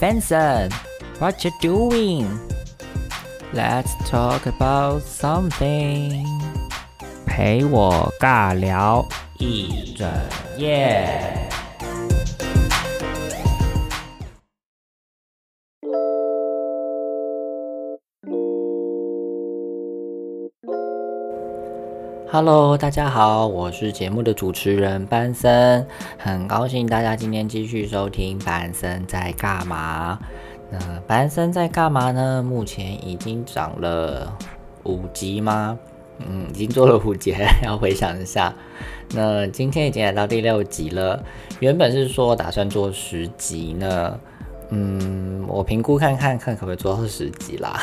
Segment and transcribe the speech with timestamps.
[0.00, 0.70] Benson,
[1.18, 2.26] what you doing?
[3.52, 6.26] Let's talk about something.
[7.26, 9.06] 陪我尬聊
[9.38, 10.08] 一整
[10.56, 11.48] 夜。
[22.31, 25.87] Hello，大家好，我是节目的主持人班森，
[26.19, 30.19] 很高兴大家今天继续收听班森在干嘛。
[30.69, 32.43] 那班森在干嘛呢？
[32.43, 34.31] 目前已经涨了
[34.83, 35.79] 五集吗？
[36.19, 38.53] 嗯，已经做了五集，要回想一下。
[39.15, 41.23] 那今天已经来到第六集了，
[41.59, 44.19] 原本是说打算做十集呢。
[44.69, 47.73] 嗯，我评估看看看可不可以做到十集啦。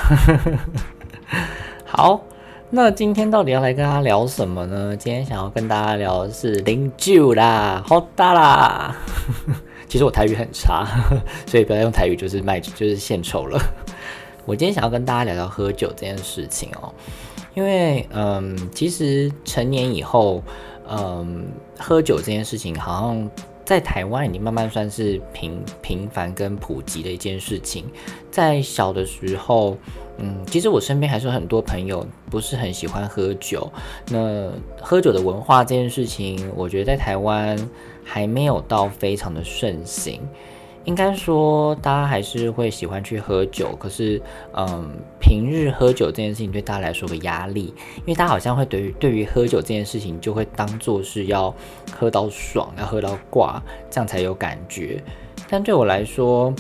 [1.85, 2.23] 好。
[2.69, 4.97] 那今天到底要来跟大家聊什么呢？
[4.97, 8.97] 今天想要跟大家聊的是零酒啦，好大啦。
[9.89, 10.85] 其实我台语很差，
[11.47, 13.57] 所以不要用台语，就是卖就是献丑了。
[14.45, 16.93] 我今天想要跟大家聊聊喝酒这件事情哦，
[17.55, 20.43] 因为嗯，其实成年以后，
[20.89, 21.47] 嗯，
[21.79, 23.31] 喝酒这件事情好像。
[23.67, 27.85] 在台湾已经慢慢算是平平凡跟普及的一件事情。
[28.31, 29.77] 在小的时候，
[30.19, 33.69] 嗯，其实我身边还是很多朋友不是很喜欢喝酒。
[34.09, 34.49] 那
[34.81, 37.59] 喝酒的文化这件事情，我觉得在台湾
[38.05, 40.21] 还没有到非常的盛行。
[40.87, 44.89] 应该说，大家还是会喜欢去喝酒，可是，嗯，
[45.21, 51.53] 平日喝酒这件事情对大家来说个压力，因为大家好像会对于对于喝酒这件事情，就会当做是要
[51.93, 55.03] 喝到爽，要喝到挂，这样才有感觉。
[55.49, 56.55] 但对我来说，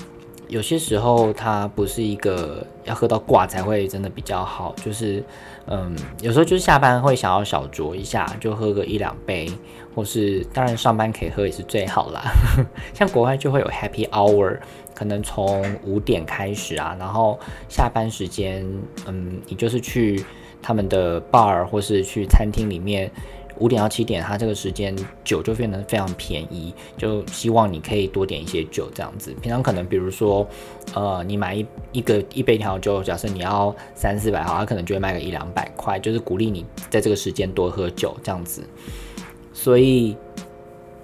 [0.49, 5.23] 有些时候它不是一个要喝到挂才会真的比较好，就是，
[5.69, 9.51] 嗯，有时候就是下班会想要小酌一下，就喝个一两杯。
[9.95, 12.21] 或是当然上班可以喝也是最好啦，
[12.93, 14.59] 像国外就会有 Happy Hour，
[14.95, 18.63] 可能从五点开始啊，然后下班时间，
[19.07, 20.23] 嗯，你就是去
[20.61, 23.11] 他们的 bar 或是去餐厅里面，
[23.59, 24.95] 五点到七点，它这个时间
[25.25, 29.33] 酒就变得非常便宜，就希望你可以多点一些酒这样子。
[29.41, 30.47] 平常可能比如说，
[30.95, 38.63] 呃，你买一一个一杯调酒，假设你要三四百毫，他可能就会卖个一两百块，就是鼓励你在这个时间多喝酒这样子。
[39.53, 40.17] 所以，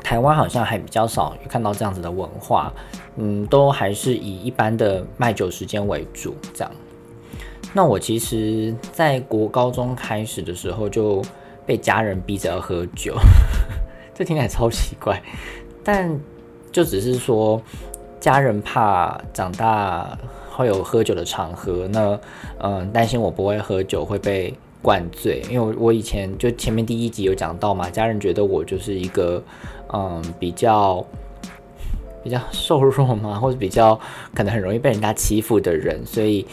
[0.02, 2.70] 台湾好像还比较少看到这样子的文化，
[3.16, 6.34] 嗯，都还是以一般的卖酒时间为主。
[6.52, 6.70] 这样，
[7.72, 11.22] 那我其实，在国高中开始的时候就
[11.66, 13.14] 被家人逼着要喝酒，
[14.14, 15.22] 这听起来超奇怪，
[15.84, 16.18] 但
[16.70, 17.62] 就只是说，
[18.20, 20.18] 家人怕长大
[20.50, 22.18] 会有喝酒的场合，那
[22.58, 24.54] 嗯，担心我不会喝酒会被。
[24.84, 29.40] 灌醉，因为我以前就前面第一集有讲到嘛，家人觉得我就是一个，
[29.92, 31.06] 嗯，比较
[32.24, 33.94] 比较瘦弱嘛，或者比较
[34.34, 36.44] 可能很容易被人家欺负的人，所以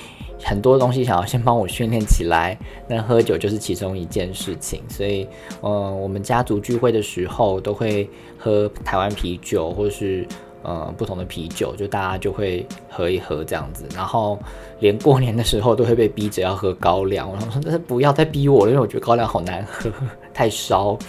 [0.44, 2.58] 很多东西想要先帮我训练起来，
[2.88, 4.82] 那喝酒就是其中一件事情。
[4.90, 5.28] 所以，
[5.62, 10.28] 嗯，我们家族聚会的时候都会喝台湾啤酒，或是。
[10.62, 14.38] 呃，不同的啤酒，就大家就会喝一喝这样子，然后
[14.82, 17.32] 连过年的时候都会被逼着要喝高粱。
[17.32, 19.90] 然后说，但是不要再逼我了，因为我觉得高粱好难喝，
[20.34, 21.00] 太烧。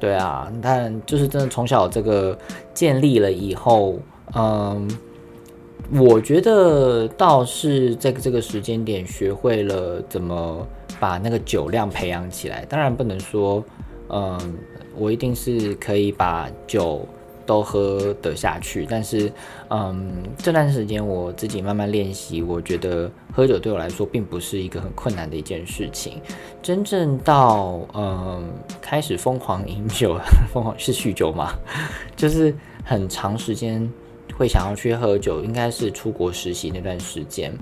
[0.00, 2.36] 对啊，但就是真的从小这个
[2.74, 3.96] 建立了以后，
[4.34, 4.90] 嗯，
[5.92, 10.66] 我觉得倒是在这个时间点学会了怎么
[11.00, 12.64] 把那个酒量培养起来。
[12.66, 13.64] 当然不能说，
[14.08, 14.38] 嗯，
[14.96, 17.06] 我一定是可以把酒。
[17.48, 19.32] 都喝得下去，但是，
[19.70, 26.20] 嗯，这段时间我自己慢慢练习，我觉得喝酒对我来说并不是一个很困难的一件事情。
[26.60, 28.46] 真正到嗯
[28.82, 30.20] 开始疯狂饮酒，
[30.52, 31.54] 疯狂是酗酒吗？
[32.14, 32.54] 就是
[32.84, 33.90] 很长时间
[34.38, 37.52] 会想要去喝酒，应该是出国实习那段时间，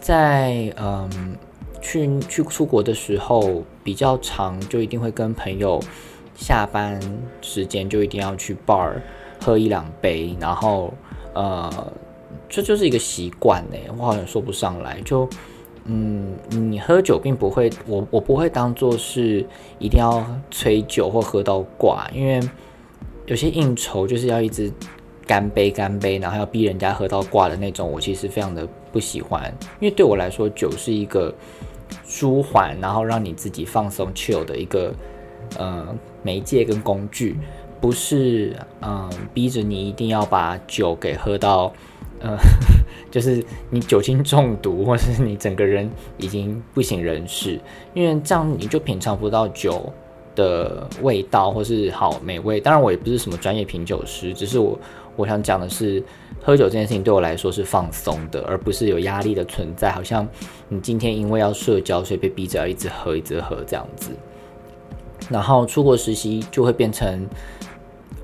[0.00, 1.36] 在嗯
[1.80, 5.80] 去去出国的时候比较长，就一定会跟朋友。
[6.36, 6.98] 下班
[7.42, 8.94] 时间就一定要去 bar
[9.44, 10.90] 喝一两杯，然后
[11.34, 11.92] 呃，
[12.48, 13.76] 这就是一个习惯呢。
[13.98, 15.28] 我好像说不上来，就
[15.84, 19.44] 嗯，你喝酒并不会，我我不会当做是
[19.78, 22.40] 一定要吹酒或喝到挂，因为
[23.26, 24.72] 有些应酬就是要一直
[25.30, 31.32] 干杯干杯，然后要逼人家喝到挂的那种，我其实非常的不喜欢，因为对我来说，酒是一个
[32.04, 34.92] 舒缓，然后让你自己放松 chill 的一个。
[35.58, 35.84] 呃，
[36.22, 37.36] 媒介跟工具
[37.80, 41.72] 不是嗯逼着你一定要把酒给喝到，
[42.20, 42.36] 呃，
[43.10, 47.58] 就是你酒精中毒，或是你整个人已经不省人事，
[47.94, 49.92] 因为这样你就品尝不到酒
[50.36, 52.60] 的味道或是好美味。
[52.60, 54.78] 当然，我也不是什么专业品酒师，只是我
[55.16, 56.02] 我想讲的是，
[56.42, 59.90] 喝酒这件事情对我来说是放松的，而不是有压力的存在。
[59.92, 60.26] 好像
[60.68, 64.10] 你今天因为要社交，所以被逼着要一直喝，一直喝这样子。
[65.28, 67.28] 然后出国实习就会变成，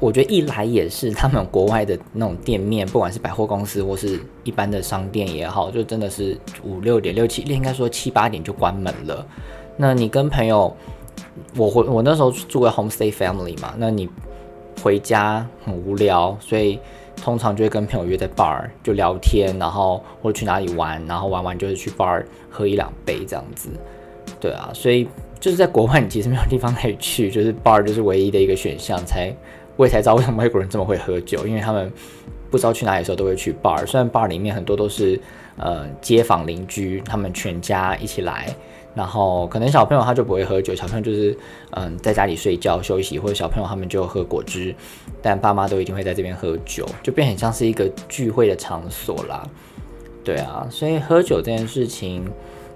[0.01, 9.27] 我觉得一来也是他们国外的那种店面，不管是百货公司或是一般的商店也好，就真的是五六点、六七，应该说七八点就关门了。
[9.77, 10.75] 那你跟朋友，
[11.57, 14.09] 我回我那时候住个 homestay family 嘛，那你
[14.83, 16.79] 回家很无聊，所以
[17.17, 23.69] 通常就会跟朋友约在 bar 就聊天，然后或者去哪里玩，然后玩完就是去 bar 喝一两杯这样子。
[24.41, 25.09] 对啊，所以。
[25.39, 28.99] 就是在国外，你其实没有地方可以去，就是 bar 就是唯一的一个选项。
[29.05, 29.31] 才
[29.77, 31.93] 我也才知道为什么外国人这么会喝酒，因为他们
[32.51, 33.85] 不知道去哪里的时候都会去 bar。
[33.87, 35.21] 虽然 bar 里面很多都是
[35.59, 38.49] 呃街坊邻居，他们全家一起来，
[38.97, 41.39] 然后可能小朋友他就不会喝酒，小朋友就是
[41.71, 44.75] 嗯在家里睡觉休息，或者小朋友他们就喝果汁，
[45.23, 49.49] 但爸妈都一定会在这边喝酒，就变很像是一个聚会的场所啦。
[50.25, 52.27] 对啊，所以喝酒这件事情。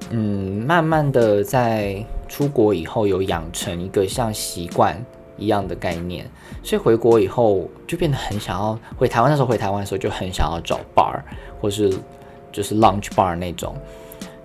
[0.08, 5.04] 嗯，慢慢的在出国以后有养成一个像习惯
[5.36, 6.28] 一样的概念，
[6.62, 9.30] 所以回国以后就变得很想要回台湾。
[9.30, 11.20] 那时候回台湾的时候就很想要找 bar
[11.60, 11.92] 或是
[12.50, 13.76] 就是 lunch bar 那种，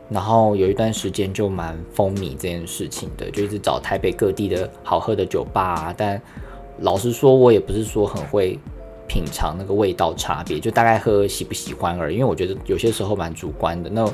[0.10, 5.94] 然后有一段时间就蛮风靡这件事情的，就一直找台北各地的好喝的酒吧。
[5.98, 6.22] 但
[6.80, 8.60] 老实说，我也不是说很会
[9.08, 12.16] 品尝那个味道差别，就大概喝喜不喜欢而已。
[12.16, 13.90] 因为我觉得有些时候蛮主观的。
[13.90, 14.08] 那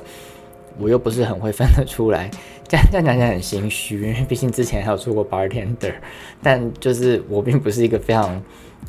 [0.80, 2.32] 我又不是很会分得出来，
[2.68, 5.94] 这 样这样讲起来很心虚，因为毕竟之前还有做过 bartender，
[6.42, 8.42] 但就是我并不是一个非常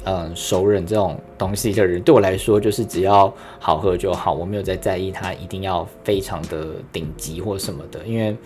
[0.05, 8.37] 嗯熟人这种东西的人，对我来说就是只要好喝就好，我没有在在意它一定要非常的顶级或什么的，因为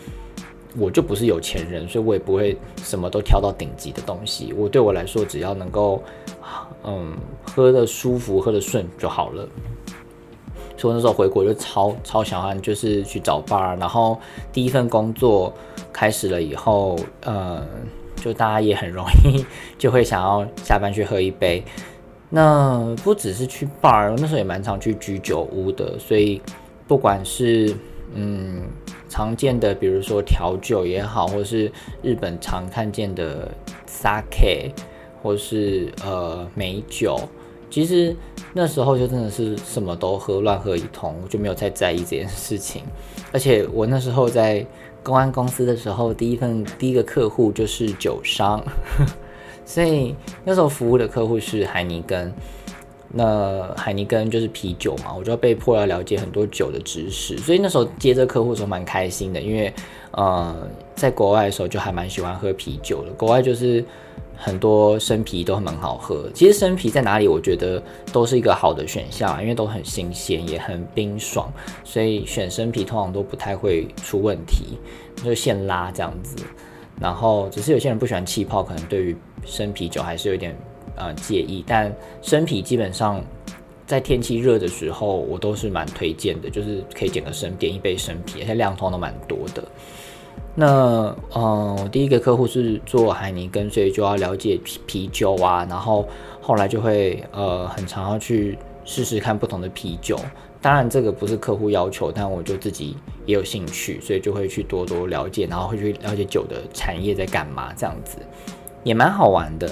[0.78, 4.52] 我就不是有钱人，所以我也不会什么都挑到顶级的东西。
[4.52, 6.02] 我对我来说，只要能够
[6.84, 9.48] 嗯喝的舒服、喝的顺就好了。
[10.78, 14.20] 所以那时候回国就超超想欢，就是去找 bar，然后
[14.52, 15.50] 第一份工作
[15.90, 17.66] 开始了以后，呃，
[18.16, 19.44] 就大家也很容易
[19.78, 21.62] 就会想要下班去喝一杯。
[22.28, 26.42] 那不只是去 bar，那时候也蛮常去居酒屋的，所以
[26.88, 27.72] 不管是
[28.14, 28.62] 嗯
[29.08, 31.70] 常见的，比如说调酒也好，或是
[32.02, 33.48] 日本常看见的
[33.88, 34.72] sake，
[35.22, 37.16] 或是呃美酒。
[37.70, 38.14] 其实
[38.52, 42.82] 那时候就真的是什么都喝，乱喝一通，我就没有太在意这件事情。
[43.32, 44.64] 而且我那时候在
[45.06, 48.60] 公安公司的时候，第一份第一个客户就是酒商，
[49.64, 52.34] 所以那时候服务的客户是海尼根。
[53.10, 57.38] 那海尼根就是啤酒嘛，我就要被迫要了解很多酒的知识。
[57.38, 59.72] 所以那时候接这客户的时候蛮开心的，因为
[60.10, 63.12] 呃，在国外的时候就还蛮喜欢喝啤酒的。
[63.12, 63.84] 国外就是。
[64.36, 71.50] 很多生啤都蛮好喝，其实生啤在哪里，我觉得都是一个好的选项，因为都很新鲜，也很冰爽，
[71.82, 74.78] 所以选生啤通常都不太会出问题，
[75.24, 76.36] 就现拉这样子。
[77.00, 80.56] 然后只是有些人不喜欢气泡，可能对于生啤酒还是有点
[80.96, 81.64] 呃介意。
[81.66, 83.22] 但生啤基本上
[83.86, 89.62] 在天气热的时候，我都是蛮推荐的，就是可以点个生点一杯生啤，而且量通常都蛮多的。
[90.58, 96.08] 那嗯，第一个客户是做海尼根，所以就要了解啤啤酒啊，然后
[96.40, 100.18] 后来就会呃很常要去试试看不同的啤酒。
[100.62, 102.96] 当然这个不是客户要求，但我就自己
[103.26, 108.16] 也有兴趣，所以就会去多多了解，然后会去了解酒的产业在干嘛，这样子
[108.82, 109.70] 也蛮好玩的。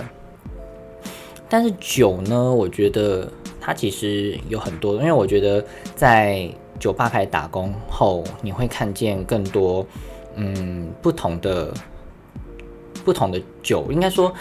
[1.48, 3.26] 但是酒呢，我觉得
[3.58, 5.64] 它其实有很多，因为我觉得
[5.96, 6.46] 在
[6.78, 9.86] 酒吧开始打工后，你会看见更多。
[10.36, 11.72] 嗯，不同的
[13.04, 14.32] 不同的酒，应该说，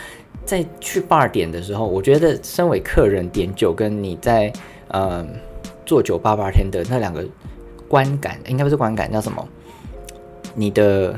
[0.45, 4.51] 在去 bar 点的时候，我觉得身为客人点酒，跟你在
[4.89, 5.27] 嗯
[5.85, 7.25] 做酒吧八天的那两个
[7.87, 9.47] 观感，应该不是观感，叫什么？
[10.55, 11.15] 你的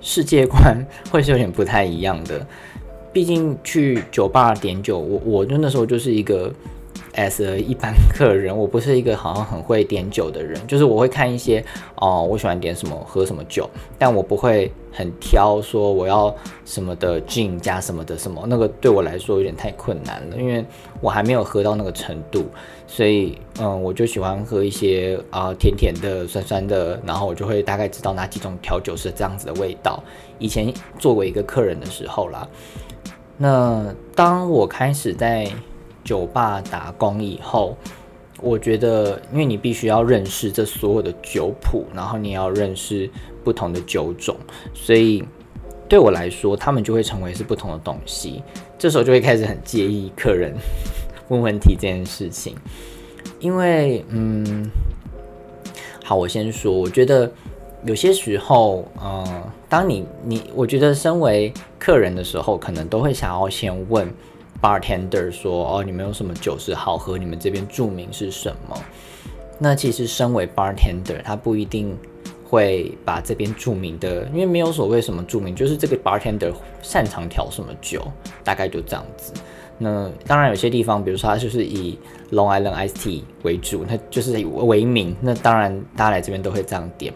[0.00, 2.46] 世界观会是有点不太一样的。
[3.12, 6.52] 毕竟去酒吧点酒，我我就那时候就是一个。
[7.16, 11.64] As 一般客人，我不是一个好像很会点酒的人，就是我会看一些
[11.96, 13.68] 哦，我喜欢点什么喝什么酒，
[13.98, 20.64] 但我不会很挑说我要什么的劲加什么的什么，那个对我来说有点太困难了，因为
[21.00, 22.44] 我还没有喝到那个程度，
[22.86, 30.02] 所以嗯，我就喜欢喝一些啊甜甜的、酸酸的，然后我就会大概知道哪几种调酒是这样子的味道。
[30.38, 32.48] 以前作为一个客人的时候啦，
[33.36, 35.48] 那当我开始在
[36.04, 37.76] 酒吧打工以后，
[38.40, 43.08] 我觉得，因为你必须要认识这所有的酒谱，然后你要认识
[43.42, 44.36] 不同的酒种，
[44.74, 45.24] 所以
[45.88, 48.42] 对我来说，他们就会成为是不同的东西。
[48.78, 50.52] 这时候就会开始很介意客人
[51.28, 52.54] 问问题这件事情，
[53.40, 54.68] 因为嗯，
[56.04, 57.30] 好，我先说，我觉得
[57.84, 64.06] 有些时候，嗯，当你你，我觉得身为客人的时候，可能都会想要先问
[64.64, 67.18] bartender 说，哦，你们有什么酒是好喝？
[67.18, 68.76] 你们这边著名是什么？
[69.58, 71.94] 那其实身为 bartender，他不一定。
[72.46, 76.52] 会把这边著名的，因为没有所谓什么著名，就是这个 bartender
[76.82, 78.00] 擅长调什么酒，
[78.44, 79.32] 大概就这样子。
[79.76, 81.98] 那当然有些地方，比如说他就是以
[82.30, 85.16] Long Island Iced Tea 为主，那就是为名。
[85.20, 87.12] 那当然大家来这边都会这样点。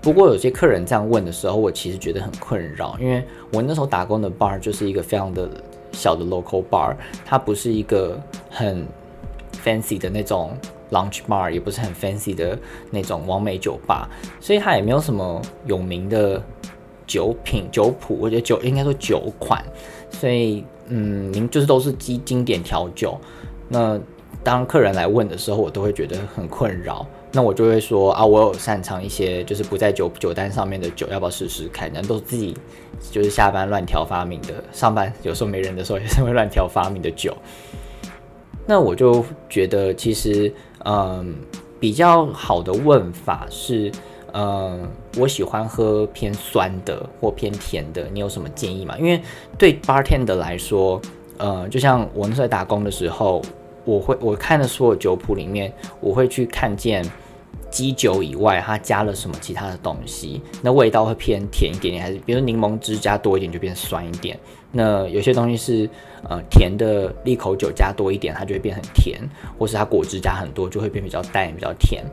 [0.00, 3.22] 不过有些客人这样问的时候，我其实觉得很困扰，因为
[3.52, 5.48] 我那时候打工的 bar 就是一个非常的
[5.92, 8.20] 小的 local bar，它不是一个
[8.50, 8.86] 很
[9.64, 10.56] fancy 的那种。
[10.92, 12.58] Lunch bar 也不是很 fancy 的
[12.90, 14.06] 那种完美酒吧，
[14.38, 16.38] 所以它也没有什么有名的
[17.06, 19.64] 酒品酒谱，我觉得酒应该说酒款，
[20.10, 23.18] 所以嗯，您就是都是经经典调酒。
[23.70, 23.98] 那
[24.44, 27.06] 当客人来问的时候，我都会觉得很困扰。
[27.32, 31.92] 那我就会说啊，我有擅长一些就是不在酒酒单上面的酒，要不要试试看？
[31.92, 32.56] 人都是自己
[33.10, 37.36] 就是下班乱调发明的，上班有时候没人的时候也是会乱调发明的酒。
[38.66, 40.52] 那我就觉得其实。
[40.84, 41.36] 嗯，
[41.78, 43.88] 比较好的问法是，
[44.32, 44.84] 嗯，
[45.16, 48.98] 我喜欢喝偏酸的或偏甜的，你有什么建议吗？
[48.98, 49.22] 因为
[49.56, 51.00] 对 bartender 来说，
[51.38, 53.40] 呃，就像我那时候打工的时候，
[53.84, 57.08] 我会我看的所有酒谱里面，我会去看见。
[57.72, 60.40] 基酒以外，它加了什么其他的东西？
[60.62, 64.38] 那味道会偏甜一点点，还是比如柠檬汁加多一点就变酸一点？
[64.70, 65.90] 那有些东西是
[66.28, 69.18] 呃甜的利口酒加多一点，它就会变很甜，
[69.58, 72.04] 或是它果汁加很多就会变比较淡、比较甜。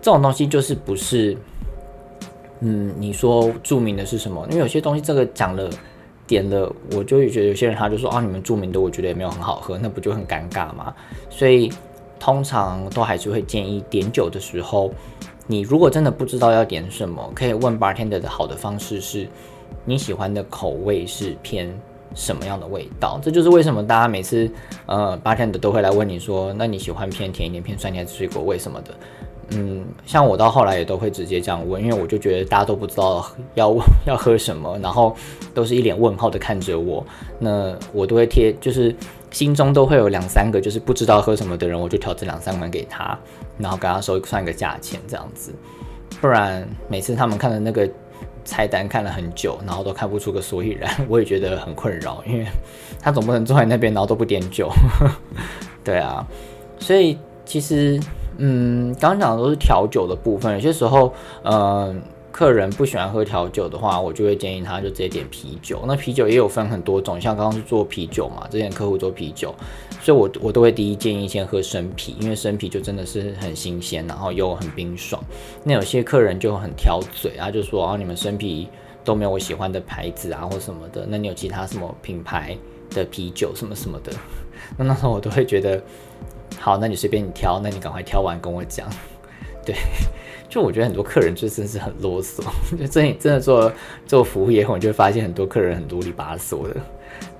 [0.00, 1.36] 这种东西就是不是，
[2.60, 4.46] 嗯，你说著名的是什么？
[4.50, 5.68] 因为有些东西这个讲了
[6.26, 10.94] 点了，我就觉得有些人他就说啊，你们著名的我觉得也没有很好喝，那不就很尴尬吗？
[11.28, 11.68] 所以。
[12.20, 14.92] 通常都还是会建议点酒的时候，
[15.46, 19.26] 你如果真的不知道要点什么，可以问 bartender 的好的方式是，
[19.86, 21.74] 你喜欢的口味是偏
[22.14, 23.18] 什么样的味道？
[23.22, 24.48] 这就是为什么大家每次
[24.84, 28.94] 呃 bartender 都会来问你说，那你喜欢偏甜一点、偏酸一点水果味什么的？
[29.52, 33.74] 嗯，像我到后来也都会直接这样问，因为我就觉得大家都不知道要
[34.06, 35.16] 要喝什么，然后
[35.54, 37.04] 都是一脸问号的看着我，
[37.38, 38.94] 那我都会贴就是。
[39.30, 43.18] 心中都会有两三个，就是不知道喝什么的人，我就调这两三碗给他，
[43.58, 45.52] 然后给他收算一个价钱这样子。
[46.20, 47.88] 不然每次他们看的那个
[48.44, 52.46] 菜单看了很久，然后都看不出个所以然，我也觉得很困扰，因为
[53.00, 54.70] 他总不能坐在那边然后都不点酒。
[55.84, 56.26] 对啊，
[56.78, 58.00] 所以其实
[58.38, 61.12] 嗯，刚刚讲的都是调酒的部分，有些时候
[61.44, 62.02] 嗯。
[62.32, 65.82] 客人不喜欢喝调酒的话，我就会建议他就直接点啤酒。
[65.86, 69.54] 那啤酒也有分很多种，像刚刚是做啤酒嘛，之前客户做啤酒，
[70.00, 75.22] 所以我我都会第一建议先喝生啤，因为生啤就真的是很新鲜，然后又很冰爽。
[75.64, 78.68] 那有些客人就很挑嘴啊，就说啊你们生啤
[79.04, 82.56] 都没有我喜欢的牌子啊或什么的，那你有其他什么品牌
[82.90, 84.12] 的啤酒什么什么的？
[84.78, 85.82] 那那时候我都会觉得，
[86.60, 88.88] 好，那你随便你挑，那你赶快挑完跟我讲，
[89.66, 89.74] 对。
[90.50, 92.42] 就我觉得很多客人就真是很啰嗦，
[92.78, 93.72] 就真真的做
[94.06, 96.76] 做服务业后，你就会发现很多客人很啰里吧嗦的。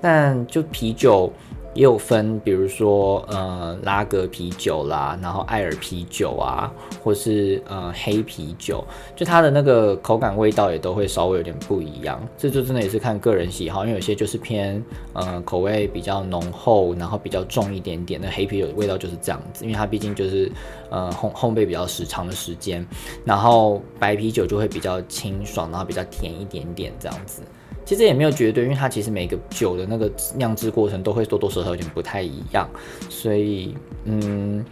[0.01, 1.31] 但就啤酒。
[1.73, 6.73] 也有分，比如说呃拉格啤酒啦，然后艾尔啤酒啊，
[7.03, 8.85] 或是呃黑啤酒，
[9.15, 12.21] 就它的那个口感味道也都会稍微有点不一样。
[12.37, 18.21] 这就真的也是看个人喜好，因为有些就是偏呃口味比较浓厚，然后比较重一点点。
[18.21, 20.51] 那黑啤酒的味道就是这样子，因为它毕竟就是
[20.91, 22.85] 呃烘烘焙比较时长的时间，
[23.25, 27.43] 然后白啤酒就会比较清爽，然后比较甜一点点这样子。
[27.91, 32.71] 其实也没有绝对，因为它其实每个酒的那个酿制过程都会多多少少有点不太一样，
[33.09, 34.65] 所以嗯，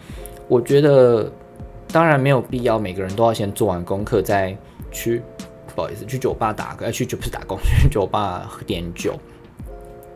[0.46, 1.28] 我觉得
[1.90, 4.56] 当然没有必要每个人都要先做完功课再
[4.92, 5.20] 去，
[5.75, 9.18] 不好意思，去酒吧打个，去酒不是打工，去酒吧喝点酒。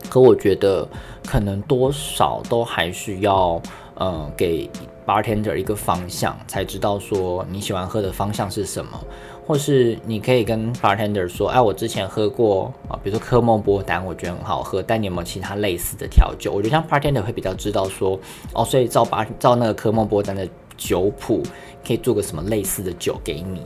[0.09, 0.87] 可我觉得
[1.27, 3.61] 可能多少都还是要
[3.95, 4.69] 呃给
[5.05, 8.97] bartender 一个方向，才知道说你喜欢喝的方向是什么。
[9.45, 16.51] 或是你可以跟 bartender 说，哎，我之前喝过啊，比如说科莫波丹，我觉得很好喝，但你有没有其他类似的调酒？
[16.51, 18.17] 我觉得像 bartender 会比较知道说，
[18.53, 20.47] 哦，所以照把照那个科莫波丹的
[20.77, 21.43] 酒谱，
[21.85, 23.61] 可以做个什么类似的酒给你。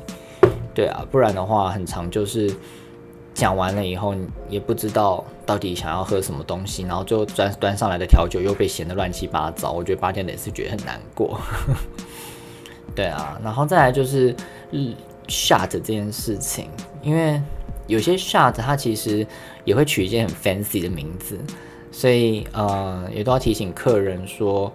[0.74, 2.52] 对啊，不然的话，很长就是
[3.34, 4.16] 讲完了以后，
[4.50, 11.40] 也不知道到底想要喝什么东西，然后最后端端上来的调酒又被嫌得乱七八糟，我觉得 bartender 也是觉得很难过。
[12.96, 14.36] 对啊，然后再来就是，
[15.28, 16.68] shot 这件事情，
[17.02, 17.42] 因为
[17.88, 19.26] 有些 shot 它其实
[19.64, 21.38] 也会取一些很 fancy 的名字，
[21.92, 24.72] 所以呃也都要提醒客人说，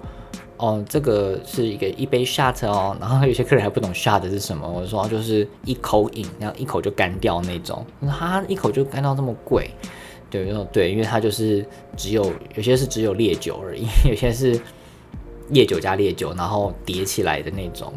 [0.57, 9.71] 哦，这个是一个一杯 shot 哦，然后有些客人还不懂 shot 是什么，我说就是一口饮，然后一口就干掉那种，他一口就干到这么贵，
[10.31, 11.67] 对，因为对，因为它就是
[11.97, 14.59] 只有有些是只有烈酒而已， 有些是
[15.49, 17.93] 烈酒加烈酒，然后叠起来的那种。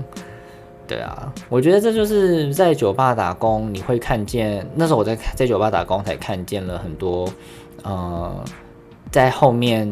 [0.88, 7.28] 对啊，我觉得这就是在酒吧打工，你会看见那时候我在在酒吧打工才看见了很多，
[7.84, 8.44] 呃，
[9.10, 9.92] 在后面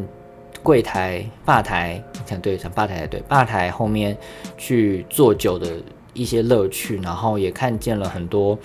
[0.61, 4.15] 柜台、吧台，讲对，讲吧台对，吧台后面
[4.55, 5.67] 去做酒的
[6.13, 8.55] 一些乐趣，然后也看见了很多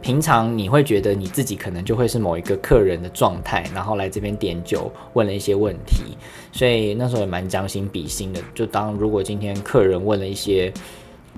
[0.00, 6.16] 平常你会觉得你自己可能就会是某一个客人的状态，然后来这边点酒，问了一些问题，
[6.52, 10.72] 所以那时候也蛮将心比心的，就当如果今天客人问了一些。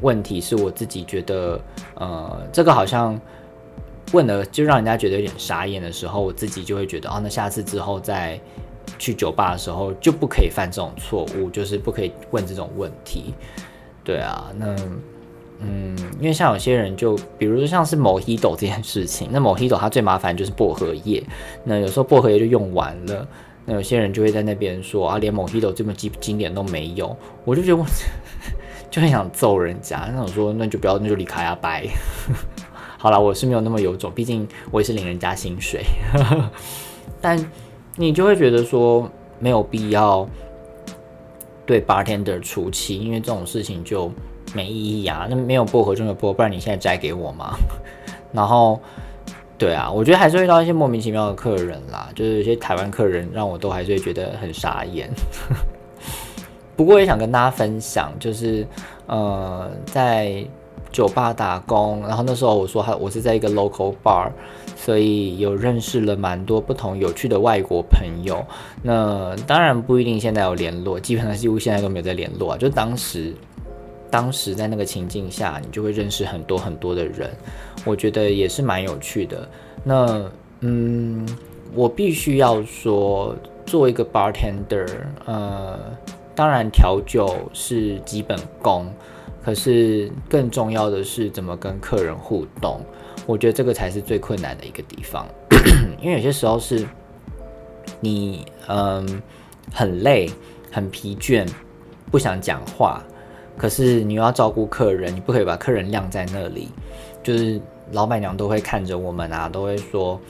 [0.00, 1.60] 问题是我自己觉得，
[1.94, 3.18] 呃，这个好像
[4.12, 8.38] 问了就让人家觉得有点傻眼的时候，我自己就会觉得，哦，那下次之后再
[8.98, 13.34] 去酒吧的时候就不可以犯这种错误，就是不可以问这种问题。
[14.04, 14.76] 对啊，那
[15.58, 21.22] 嗯，因为像有些人就，比如说像是某 Hito 这件事情，那某 Hito 它最麻烦就是薄荷叶，
[21.64, 23.26] 那有时候薄荷叶就用完了，
[23.64, 27.84] 那有些人就会在那边说啊，连某 h i t 这么经经典都没有，我就觉得我。
[28.90, 31.86] 就很想揍人家，那我说那就不要，那就离开啊， 拜。
[32.98, 35.84] 好了，我是没有那么有种，毕竟我也是领人家薪水。
[37.20, 37.38] 但
[37.96, 40.26] 你就会觉得说没有必要
[41.64, 44.10] 对 bartender 出气，因为这种事情就
[44.54, 45.26] 没意义啊。
[45.28, 47.54] 那没有薄荷就没有薄荷，不然你现在摘给我吗？
[48.32, 48.80] 然后，
[49.58, 55.10] 对啊，我觉得还是遇到一些莫名其妙的客人啦，就是有些台湾客人让我都还是会觉得很傻眼。
[56.76, 58.66] 不过也想跟大家分享，就是
[59.06, 60.44] 呃，在
[60.92, 64.30] 酒吧打工，然后那时候我说还我是在一个 local bar，
[64.76, 68.44] 所以有认识了蛮多不同有趣的外国朋友。
[68.82, 72.58] 那当然不一定现在有联络，基本上几乎现在都没有在联络啊。
[72.58, 73.34] 就当时
[74.10, 77.30] 当时在那个情境下，你就会认识很多很多的人，
[77.84, 79.48] 我觉得也是蛮有趣的。
[79.82, 81.26] 那嗯，
[81.74, 83.34] 我必须要说，
[83.66, 84.86] 做一个 bartender，
[85.24, 85.78] 呃。
[86.36, 88.86] 当然，调酒是基本功，
[89.42, 92.78] 可是更重要的是怎么跟客人互动。
[93.24, 95.26] 我觉得这个才是最困难的一个地方，
[95.98, 96.86] 因为有些时候是
[98.00, 99.22] 你嗯
[99.72, 100.30] 很累、
[100.70, 101.48] 很疲倦，
[102.10, 103.02] 不想讲话，
[103.56, 106.68] 可是你又要照顾客人，你不可以把客人晾在那里。
[107.22, 107.60] 就是
[107.92, 110.20] 老板娘都会看着我们啊，都会说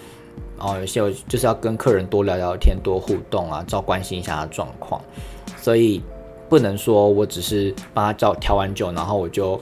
[0.59, 5.03] 哦，有些就是要跟客人多聊聊天、多互动啊，照关心一下状况。
[5.67, 6.01] 所以
[6.49, 9.61] 不能说我只是帮他叫调完酒，然后我就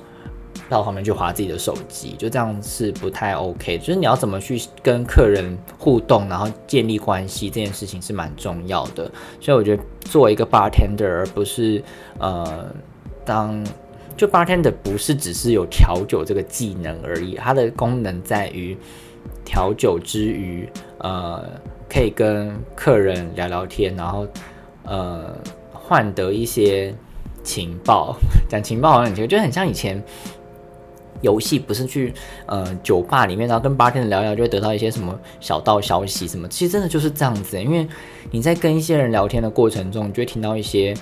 [0.69, 3.79] 到旁边去划自己的手机，就这样是不太 OK。
[3.79, 9.11] 就是你要怎么去跟客人互动，然后建立关系这件事情是蛮重要的。
[9.41, 11.83] 所以我觉得作为一个 bartender，而不是
[12.19, 12.67] 呃
[13.25, 13.65] 当
[14.15, 18.77] 就 bartender 不是只是有调酒这个技能而已，它的功能在于
[19.43, 21.43] 调酒之余，呃，
[21.89, 24.27] 可以跟客人聊聊天，然后
[24.85, 25.35] 呃。
[25.87, 26.95] 换得一些
[27.43, 28.17] 情报，
[28.49, 30.03] 讲情报好像很奇怪，就很像以前
[31.21, 32.13] 游戏，不是去
[32.47, 36.49] 呃酒吧里面，然后跟 bartender 聊聊，就会得到一些什么小道消息什么。
[36.49, 37.87] 其实真的就是这样子，因为
[38.31, 40.95] 你在跟一些人聊天的过程中，你就会听到一些。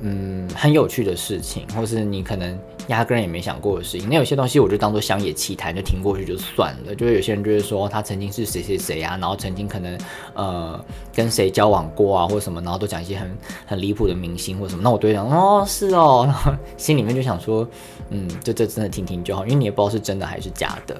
[0.00, 2.56] 嗯，很有趣的事情，或是你可能
[2.86, 4.08] 压根也没想过的事情。
[4.08, 6.94] 那有些东西我就当做乡野奇谈，就听过去就算了。
[6.94, 9.98] 就是有些人就是说他曾经是谁谁谁啊，然后曾经可能
[10.34, 14.82] 呃跟谁交往过啊，或什么，然后都讲一些很很离谱的明星或什么。
[14.84, 17.66] 那我都会讲哦，是哦，然 后心里面就想说，
[18.10, 20.96] 嗯，就这真的听听就好，因为你也不知道是真的还是假的。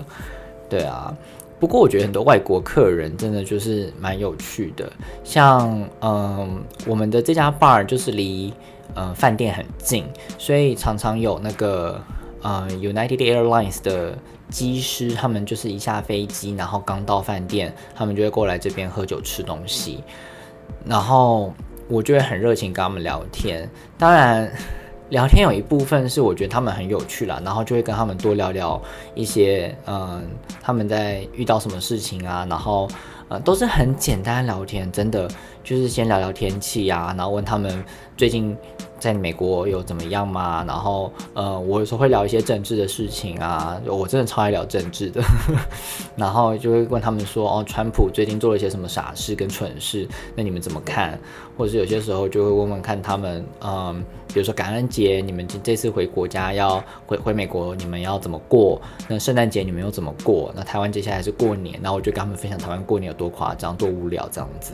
[0.69, 1.17] 对啊，
[1.61, 8.53] 不过我觉得很多外国客人真的就是蛮有趣的，像嗯我们的这家 bar 就是离。
[8.94, 10.05] 嗯，饭店很近，
[10.38, 12.01] 所以常常有那个
[12.42, 14.16] 呃，United Airlines 的
[14.51, 20.03] 机师，他们就是一下飞机，然后刚到饭店，他们就会过来这边喝酒吃东西，
[20.85, 21.53] 然后
[21.88, 23.68] 我就会很热情跟他们聊天。
[23.98, 24.51] 当然，
[25.11, 28.81] 聊天有一部分是我觉得他们很有趣啦，然后就会跟他们多聊聊
[29.14, 30.22] 一些，嗯，
[30.61, 32.88] 他们在遇到什么事情啊，然后
[33.29, 35.29] 啊，都是很简单聊天，真的
[35.62, 37.85] 就是先聊聊天气呀，然后问他们
[38.17, 38.57] 最近。
[38.99, 40.65] 在美国有怎么样吗？
[40.67, 45.23] 然后，呃，我有时候会聊一些政治的事情啊，我真的超爱聊政治的。
[46.17, 51.19] 然后就会问他们说，哦，川普最近做了一些什么傻事跟蠢事，那你们怎么看？
[51.57, 58.81] 或者是有些时候就会问问看他们，嗯，比如说感恩节，你们这次回国家要回回美国，你们要怎么过？
[59.09, 60.53] 那圣诞节你们又怎么过？
[60.57, 64.73] 那台湾接下来是过年，然后我就跟他们分享台湾过年有多夸张、多无聊这样子。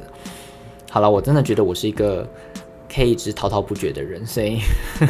[0.91, 2.27] 好了，我真的觉得我是一个。
[2.95, 4.61] 可以一直滔滔不绝的人，所以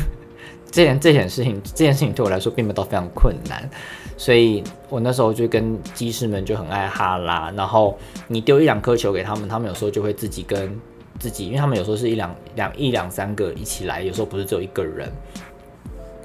[0.72, 3.68] 这件这件事情，这件事情对我来说并没有到非常困难，
[4.16, 10.80] 所以我那时候就跟技师们就很爱哈拉，然后你丢一两颗球给他们，他们有时候就会自己跟
[11.18, 15.08] 自己，因为他们有时候是一两两一两三个一起来，有时候不是只有一个人，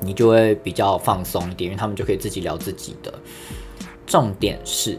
[0.01, 3.13] 你就会比较放松一点，因为他们就可以自己聊自己的。
[4.07, 4.97] 重点是。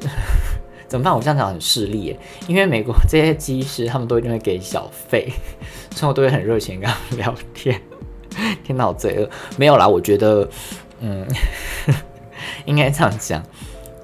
[0.90, 1.14] 怎么办？
[1.14, 5.32] 我这样讲很势利耶，因为美国这些机师他们都一定会给小费，
[5.94, 7.80] 所以我都会很热情跟他们聊天。
[8.66, 9.86] 听到罪恶没有啦？
[9.86, 10.48] 我觉得，
[10.98, 11.24] 嗯，
[12.66, 13.40] 应该这样讲，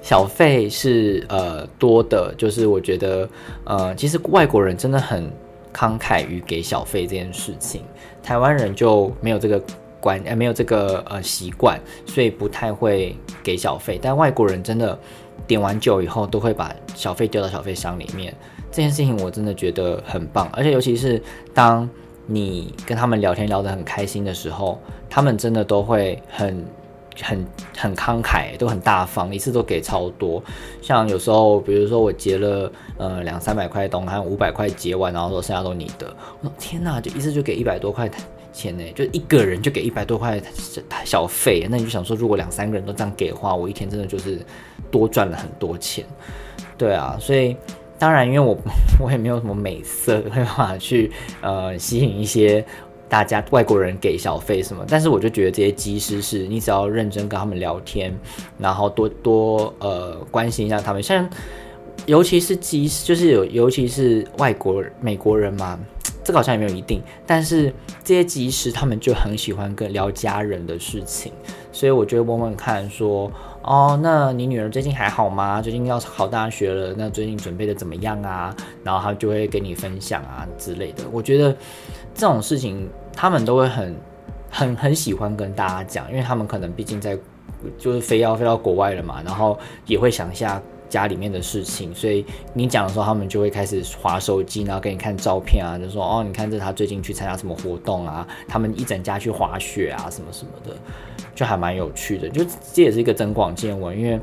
[0.01, 3.27] 小费是呃多的，就是我觉得
[3.65, 5.29] 呃，其实外国人真的很
[5.73, 7.81] 慷慨于给小费这件事情，
[8.23, 9.61] 台湾人就没有这个
[9.99, 14.97] 观，呃，没有这个呃习惯，所以不太会给小费，但外国人真的。
[15.47, 18.33] 点完酒以后，都会把小费丢到小费箱里面。
[18.69, 21.21] 这件事情我真的觉得很棒，而且尤其是
[21.53, 21.89] 当
[22.25, 24.77] 你跟他们聊天聊得很开心的时候，
[25.09, 26.65] 他们真的都会很、
[27.23, 30.43] 很、很慷慨，都很大方，一次都给超多。
[30.81, 38.09] 像有时候，比如说我结了呃两三百块东，还有五百块结完，然后说剩下都你的，我说天哪，就一次就给一百多块。
[38.53, 40.41] 钱呢，就一个人就给一百多块
[41.05, 44.39] 小费，那你就想说，如果两三个人都这样给的话，我一天真的就是
[44.91, 46.05] 多赚了很多钱。
[46.77, 47.55] 对啊，所以
[47.97, 48.57] 当然，因为我
[49.01, 52.63] 我也没有什么美色，没办法去呃吸引一些
[53.09, 58.13] 大家外国人给小费什么，但是我就觉得这些技师是你只要认真跟他们聊天，
[58.59, 61.27] 然后多多呃关心一下他们，像
[62.05, 65.79] 尤其是技师，就是有尤其是外国美国人嘛。
[66.23, 67.73] 这个好像也没有一定，但是
[68.03, 71.31] 这些技师他们就很喜欢跟聊家人的事情，
[71.77, 75.61] 所以我就会问问看，说哦，那你女儿最近还好吗？
[75.61, 78.51] 最近要考大学了，那最近准备的怎么样啊？
[78.83, 81.03] 然后他就会跟你分享啊之类的。
[81.11, 81.55] 我觉得
[82.15, 83.95] 这种事情他们都会很
[84.49, 87.15] 很很喜欢跟大家讲，因为他们可能毕竟在
[87.77, 90.59] 就是飞要飞到国外了嘛，然后也会想一下。
[90.89, 100.73] 家里面的事情，所以你讲的时候，他们就会开始划手机，然后给你看照片啊，就说哦，你看这他最近去参加什么活动啊，他们一整家去滑雪啊，什么什么的，
[101.37, 104.19] 就还蛮有趣的，就这也是一个增广见闻，因为。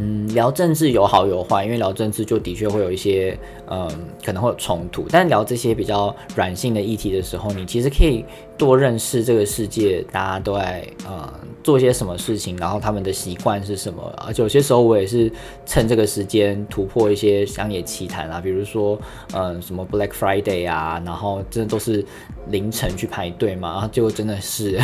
[0.00, 3.36] 嗯，聊政治有好有坏，因为聊政治就的确会有一些，
[3.70, 3.88] 嗯，
[4.24, 5.06] 可能会有冲突。
[5.10, 8.24] 但聊这些比较软性的议题的时候，你其实可以
[8.56, 11.32] 多认识这个世界，大家都在呃
[11.64, 14.12] 做些什么事情，然后他们的习惯是什么。
[14.26, 15.32] 而且有些时候我也是
[15.66, 18.96] 趁这个时间突破一些乡野奇谈啊，比如说，
[19.32, 22.04] 嗯，什么 Black Friday 啊，然后真的都是
[22.50, 24.78] 凌晨去排队嘛，然后结果真的是，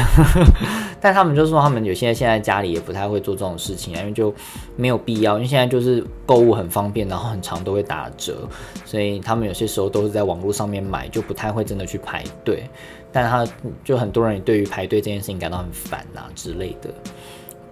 [1.01, 4.35] 但他们就说他们有些现在家里也不太会做这种事情，因为就
[4.77, 4.99] 没有。
[5.05, 8.49] 必要，因为现在就是购物很方便，然后很长都会打折，
[8.85, 12.65] 所以他们有些时候都是在网络上面买，就不太会真的去排队。
[13.13, 13.47] 但他
[13.85, 16.91] 就很多人也对于排队这件事情感到很烦呐之类的。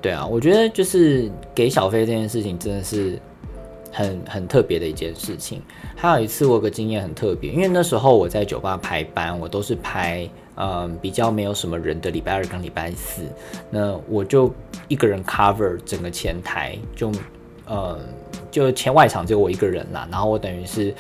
[0.01, 3.19] 对啊，我觉得就是给小费这件事情真的是
[3.91, 5.61] 很很特别的一件事情。
[5.97, 10.29] 还有一次我有个经验很特别，因为那时候我在酒吧排班，我都是排。
[10.55, 13.23] 嗯，比较没有什么人的礼拜二跟礼拜四，
[13.71, 14.53] 那我就
[14.87, 17.11] 一个人 cover 整个前台，就
[17.67, 17.99] 呃，
[18.51, 20.07] 就前外场只有我一个人啦。
[20.11, 20.95] 然后我等于是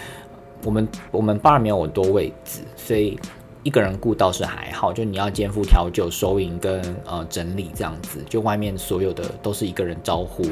[0.64, 3.18] 我们我们 bar 没有很多位置，所以
[3.62, 4.92] 一个人顾倒是还好。
[4.92, 10.44] 就你要肩负调酒、收银跟呃整理这样子，就外面所有的都是一个人招呼。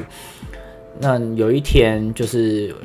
[0.99, 2.75] 那有一天就是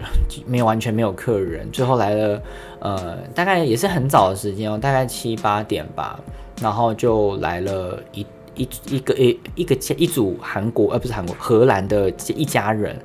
[0.47, 2.43] 没有完全没有客人，最后来了，
[2.79, 6.19] 呃，大概也是很早的时间哦，大概七八点吧，
[6.63, 8.25] 然后就来了一
[8.57, 12.97] 一一个一一个家一组韩国呃不是韩国荷兰的一家人，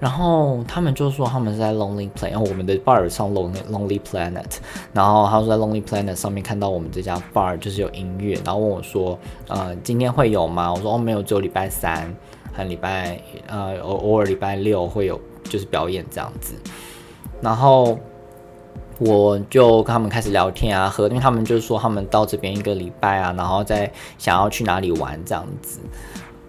[0.00, 4.44] 然后他们就说他们是在 Lonely Planet，然后我们的 bar 上 Lonely Lonely Planet，
[4.92, 10.72] 然后他说在 Lonely Planet 上面看到我们这家 bar 就是有音乐，然后问我说，呃，今天会有吗？
[10.72, 12.14] 我说哦没有，只有礼拜三。
[12.56, 16.54] 和礼拜呃偶偶尔礼拜六会有就是表演这样子，
[17.40, 17.98] 然后
[18.98, 25.80] 我就跟他们开始聊天啊，和因为他们就是说他们到这边一个礼拜啊，然后再想要去哪里玩这样子，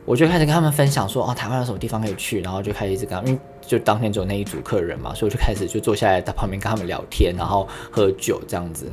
[0.06, 8.86] 我就开始跟他们分享说哦台湾有什么地方可以去，然后就开始一直跟，因为就当天只有那一组客人嘛，所以我就开始就坐下来在旁边跟他们聊天，然后喝酒这样子。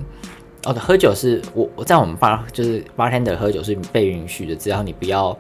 [0.65, 5.37] 哦，喝酒是我我在我们巴就是 bartender 喝酒是被允许的，只要你不要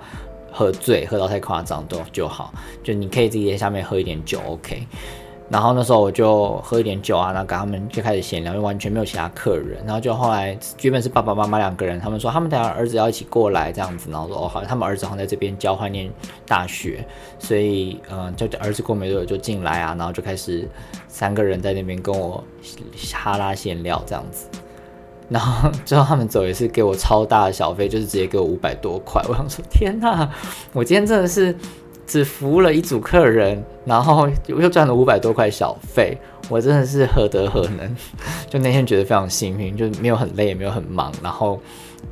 [0.51, 4.87] 喝醉，喝到太夸张都就好，就你可以自己在下面喝一点酒，OK。
[5.53, 9.85] 然后那时候我就喝一点酒啊，然后跟他们就开始闲聊，就完全没有其他客人。
[9.85, 16.11] 然后就后来原本是爸爸妈妈两个人，他们说他们等下儿子要一起过来这样子，然后说哦好，他们儿子好像在这边交换念
[16.47, 17.07] 大学，
[17.38, 20.67] 所以嗯，就儿子过没多久就进来啊，然后就开始
[21.07, 22.43] 三个人在那边跟我
[23.12, 24.47] 哈拉闲聊这样子。
[25.29, 29.23] 然后之后他们走也是给我超大的小费，就是直接给我五百多块。
[29.29, 30.31] 我想说天哪，
[30.73, 31.55] 我今天真的是。
[32.07, 37.97] 只服务了一组客人，然后又赚了五百多块小费，我真的是何德何能？
[38.51, 41.59] 就那天觉得非常幸运，就没有很累，也没有很忙，然后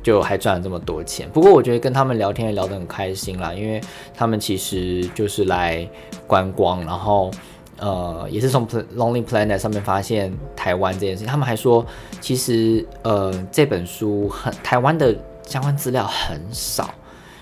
[0.01, 1.29] 就还赚了这么多钱。
[1.31, 3.79] 不过我觉得跟他们聊天也聊得很开心啦，因为
[4.15, 5.87] 他们其实就是来
[6.25, 7.29] 观光，然后
[7.77, 11.27] 呃也是从 Lonely Planet 上面发现台湾这件事情。
[11.27, 11.85] 他们还说，
[12.19, 16.89] 其实呃这本书很台湾的相关资料很少，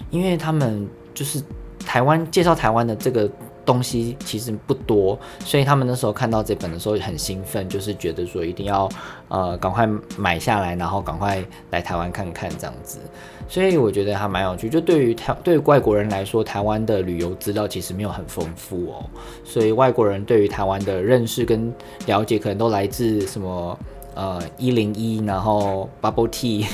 [0.10, 1.42] 因为他们就是。
[1.90, 3.28] 台湾介绍台湾的这个
[3.66, 8.88] 东西其实不多，所以他们那时候看到这本的时候很兴奋，就是觉得说一定要
[9.28, 13.00] 呃赶快买下来，然后赶快来台湾看看这样子。
[13.48, 14.70] 所以我觉得还蛮有趣。
[14.70, 19.04] 就对于台 对于外国人来说，台湾的旅游资料其实没有很丰富哦。
[19.44, 21.74] 所以外国人对于台湾的认识跟
[22.06, 23.80] 了解，可能都来自什么
[24.14, 26.68] 呃一零一，然后 Bubble Tea，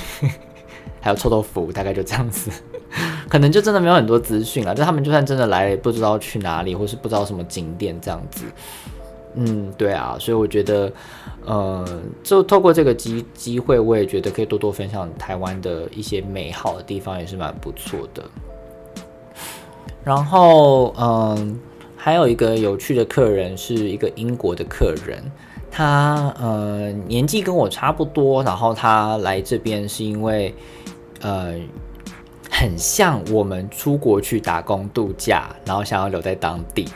[0.99, 2.51] 还有臭豆腐，大概就这样子。
[3.27, 8.45] 可能就真的没有很多资讯啊，就他们就算真的来，不知道去哪里，或是不知道什么景点这样子。
[9.37, 10.89] 嗯，对啊，所以我觉得，
[11.45, 11.85] 呃，
[12.23, 18.23] 就透过这个机机会，我也觉得可以多多分享台湾的一些美好的地方，也是蛮不错的。
[20.05, 21.59] 然后，嗯，
[21.97, 25.21] 还有一个有趣的客人是一个英国的客人，
[25.69, 30.53] 他呃年纪跟我差不多，然后他来这边是因为，
[31.21, 31.55] 呃。
[32.49, 36.87] 很像我们出国去打工度假，然后想要留在当地，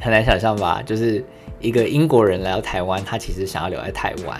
[0.00, 0.82] 很难想象吧？
[0.84, 1.24] 就是
[1.60, 4.38] 一个英国人来到台湾，他其实想要留在台湾。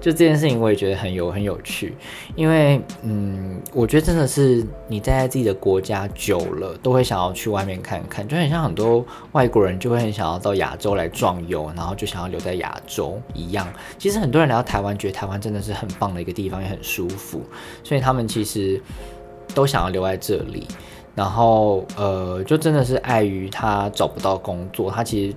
[0.00, 1.96] 就这件事情，我也觉得很有很有趣，
[2.36, 13.66] 因为嗯，我觉得真的是你待在自己的国家久了，都会想要去外面看看，就很像很多外国人就会很想要到亚洲来壮游，然后就想要留在亚洲一样。
[13.98, 17.42] 其实很多人来到台湾，觉得台湾真的是很棒的一个地方，也很舒服，
[17.82, 18.80] 所以他们其实。
[19.54, 20.66] 都想要留在这里，
[21.14, 24.90] 然后呃，就真的是碍于他找不到工作。
[24.90, 25.36] 他其实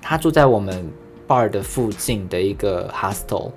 [0.00, 0.90] 他住在我们
[1.28, 3.50] bar 的附近的一个 hostel，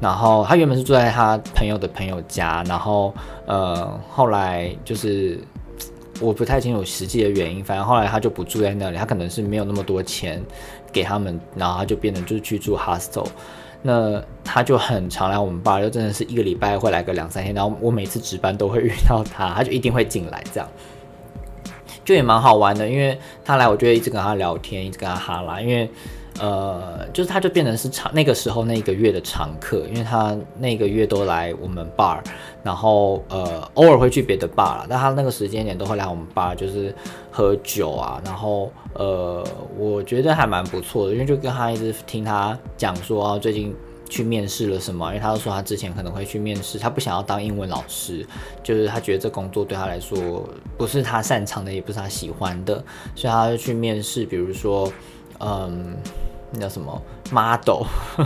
[0.00, 3.14] 然后他原本是住在他朋友的朋友家，然后
[3.46, 5.38] 呃，后来就是
[6.20, 10.42] 我不太清楚实际的原因，反正后来他就不住在那里，他可能是没有那么多钱
[10.92, 13.26] 给他们，然后他就变成就是去住 hostel。
[13.86, 20.66] 那他就很常来我们班，就真的是一个礼拜会来个两三天，然后我每次值班都会遇到他，他就一定会进来，这样
[22.02, 22.88] 就也蛮好玩的。
[22.88, 25.90] 因为他来，我就一直跟他聊天，一直跟他哈拉，因为
[26.40, 32.18] 呃，就是他就变成是常那个时候那个月的常客，因为他那个月都来我们 bar，
[32.62, 36.94] 然后呃偶尔会去别的 bar，但他那个时间点都会来我们 bar，就是
[37.30, 38.70] 喝酒啊，然后。
[38.96, 39.44] 呃，
[39.76, 43.74] 我觉得还蛮不错的，因为就跟他一直听他讲说，最近
[44.08, 48.24] 去面试了什么，因为他都说他之前可能会去面试，他不想要当英文老师，
[48.62, 52.74] 就是他觉得这工作对他来说不是他擅长的，也不是他喜欢的，
[53.16, 54.88] 所以他就去面试，比如说，
[55.40, 55.96] 嗯，
[56.54, 57.82] 那叫什么 model。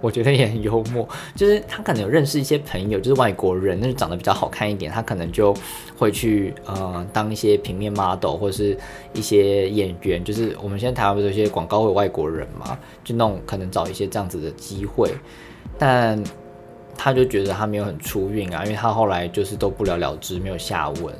[0.00, 5.54] 我觉得也很幽默，就是他可能有认识一些朋友，就是外国人，那就长得比较好看一点，他可能就
[5.96, 8.76] 会去呃当一些平面 model 或者是
[9.14, 15.10] 一些演员，就是我们现在台湾不是有些广告会有外国人嘛，就那种可能找一些这样子的机会，
[15.78, 16.22] 但
[16.98, 21.14] 他就觉得他没有很出运啊，因为他后来就是都不了了之，没有下文，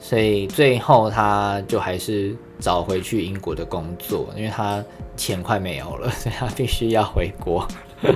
[0.00, 4.82] 所以最后他就还是找回去英国的工作，因为他
[5.16, 7.66] 钱快没有了，所以他必须要回国。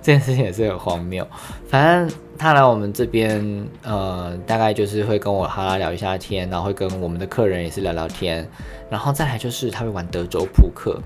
[0.00, 1.26] 这件事情也是很荒谬。
[1.68, 8.48] 反正他来我们这边，呃，大概就是会跟我哈拉聊一下天，然后会跟我们的客人也是聊聊天，
[8.88, 10.98] 然后再来就是他会玩德州扑克。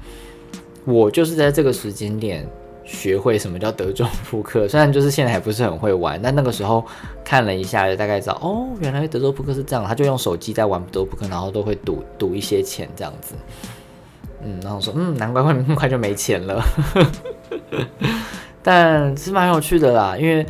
[0.85, 2.47] 我就是在这个时间点
[2.85, 6.85] 学会什么叫德州扑克， 虽然就是现在还不是很会玩，但那个时候
[7.25, 9.85] 看了一下，就大概知道哦，原来德州扑克是这样。
[9.85, 13.35] 他就用手机在玩德州扑克，然后都会赌赌一些钱这样子。
[14.45, 16.62] 嗯，然后说，嗯，难怪会那么 快就没钱了。
[18.62, 20.45] 但是蛮有趣的啦，因为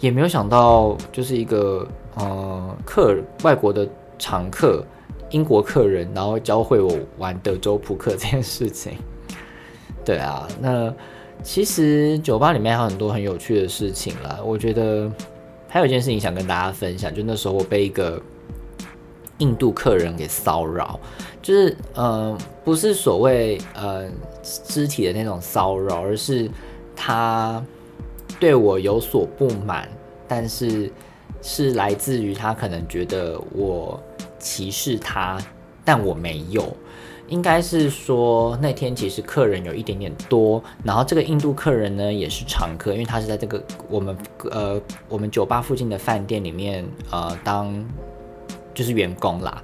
[0.00, 4.84] 也没有想到，就是一个呃客外国的常客，
[5.30, 8.92] 英国客人，然后教会我玩德州扑克这件事情。
[10.04, 10.92] 对啊，那
[11.42, 14.38] 其实酒吧里面还有很多很有趣的事情啦。
[14.44, 15.10] 我觉得
[15.68, 18.20] 还有一件事情想跟大家分享，就那时候我被一个
[19.38, 20.98] 印度客人给骚扰，
[21.40, 24.08] 就是嗯，不是所谓呃
[24.42, 26.50] 肢体的那种骚扰，而是
[26.94, 27.64] 他
[28.40, 29.88] 对我有所不满，
[30.26, 30.90] 但是
[31.40, 33.98] 是来自于他可能觉得我
[34.38, 35.38] 歧视他，
[35.84, 36.76] 但我没有。
[37.28, 44.16] 应该是说那天其实客人有一点点多，然后这个印度客人呢也是常客，因为他是在这个我们
[44.50, 47.84] 呃我们酒吧附近的饭店里面呃当
[48.74, 49.62] 就是员工啦，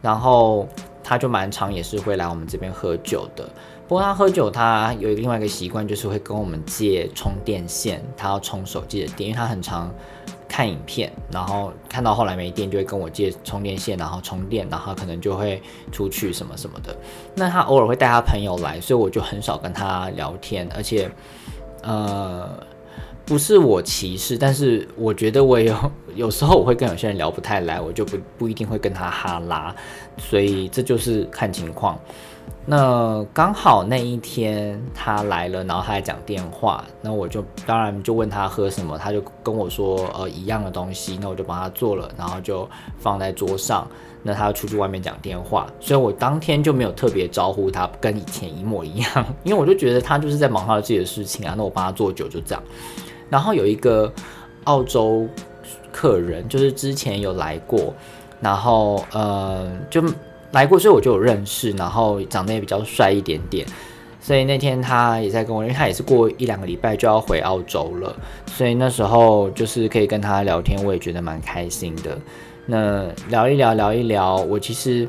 [0.00, 0.68] 然后
[1.02, 3.48] 他就蛮常也是会来我们这边喝酒的。
[3.88, 9.92] 不过他喝酒他有另外一个习惯，就是会跟我们借充电线，他要充手机的电，因为他很常。
[10.56, 16.96] 看影片，然后看到后来没电，就会跟我借充电线，然后充电，然后可能就会出去什么什么的。
[17.34, 20.66] 那他偶尔会带他朋友来，所以我就很少跟他聊天。
[20.74, 21.10] 而且，
[21.82, 22.48] 呃，
[23.26, 25.76] 不是我歧视，但是我觉得我有
[26.14, 29.76] 有时候我会跟有些人聊不太来，我就不不一定会跟他哈拉。
[30.16, 32.00] 所以这就是看情况。
[32.68, 43.86] 那刚好那一天他来了，然后他还讲电话，那我就当然就问他喝什么，他就跟我说呃一样的东西，那我就帮他做了，然后就放在桌上。
[44.24, 51.54] 那他出去外面讲电话，所以我当天就没有特别招呼他，跟以前一模一样，因为我就觉得他就是在忙他自己的事情啊。
[51.56, 52.60] 那我帮他做酒就这样。
[53.30, 54.12] 然后有一个
[54.64, 55.28] 澳洲
[55.92, 57.94] 客人，就是之前有来过，
[58.40, 60.02] 然后呃就。
[60.52, 63.66] 来过，所以我就有认识，然后长得也比较帅一点点，
[64.20, 68.14] 所以那天他也在跟我，因为他也是过一两个礼拜就要回澳洲了，
[68.46, 72.16] 所以那时候就是可以跟他聊天，我也觉得蛮开心的。
[72.64, 75.08] 那聊一聊，聊一聊，我其实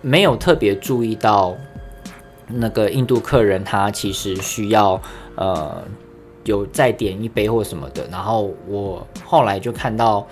[0.00, 1.54] 没有特别注意到
[2.48, 5.00] 那个印度客人他其实需要
[5.34, 5.82] 呃
[6.44, 10.26] 有再点一杯或什么的，然后我后来就看到。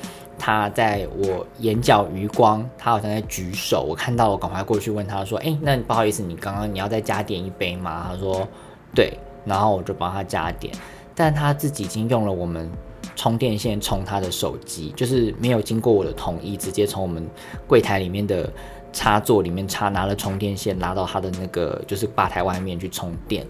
[0.45, 8.45] 他在我眼角余光，他好像在举手，我看到我赶快过去问他说：“哎，那不好意思，你刚刚你要再加点一杯吗？”他说
[8.93, 10.75] ：“对。”然后我就帮他加点，
[11.15, 12.69] 但他自己已经用了我们
[13.15, 17.25] 充电线充他的手机，就是没有经过我的同意，直接从我们
[17.69, 18.53] 柜台里面的
[18.93, 23.47] 插座里面插拿了充电线，拉到他的那个就是吧台外面去充电。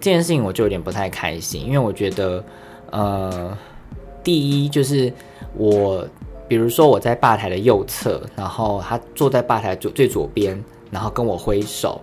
[0.00, 2.42] 这件事情我就有点不太开心，因为我觉得，
[2.90, 3.58] 呃，
[4.24, 5.12] 第一就是
[5.54, 6.08] 我。
[6.50, 10.60] 比如说我在吧台的右侧，然后他坐在吧台左最左边，
[10.90, 12.00] 然后跟我挥手，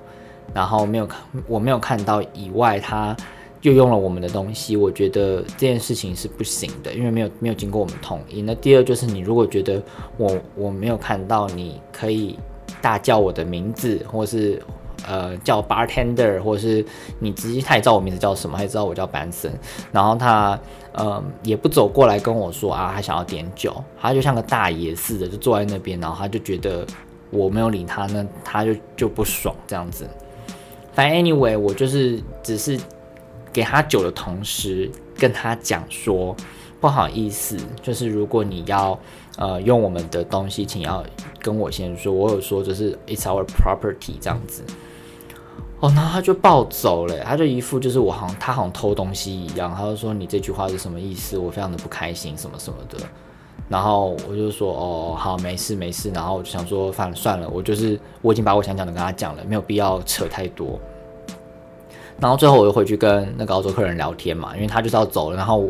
[0.54, 3.14] 然后没有看我没有看到以外，他
[3.60, 8.42] 又用了我们的东西，我觉得这件事情是不行的，因为没有没有经过我们同意。
[8.42, 9.84] 那第二就是你如果觉得
[10.16, 12.40] 我我没有看到，你可以
[12.82, 14.62] 大叫我的名字，或是。
[15.08, 16.84] 呃，叫 bartender，或者是
[17.20, 19.52] 你直接，他也知道我名字叫什么，他也知道我叫 Benson，
[19.90, 20.60] 然后他
[21.00, 26.86] 嗯也不走过来跟我说啊，他想要点酒，他就像个大爷似的，就坐在那边，然后他就觉得
[27.30, 30.08] 我没有理他，那他就就不爽这样子。
[30.94, 32.80] 反正 anyway，我就是只是
[33.54, 36.36] 给他酒的同时跟他讲说，
[36.82, 38.98] 不好意思，就是如果你要
[39.38, 41.04] 呃用我们的东西，请要
[41.40, 44.64] 跟我先说，我有说就是 it's our property 这样子。
[45.80, 51.38] 哦，然后他就暴走了，他就一副就是我好像他好像偷东西一样，他就说你这句话是什么意思？
[51.38, 52.98] 我非常的不开心，什么什么的。
[53.70, 56.10] 然后我就说哦，好，没事没事。
[56.12, 60.80] 然后我就想说，反正算了，我就是我已经把我想讲的跟他讲了，没有必要扯太多。
[62.20, 65.38] 然后最后我又回去跟那个澳洲客人聊天嘛，因为他就是要走了。
[65.38, 65.70] 然后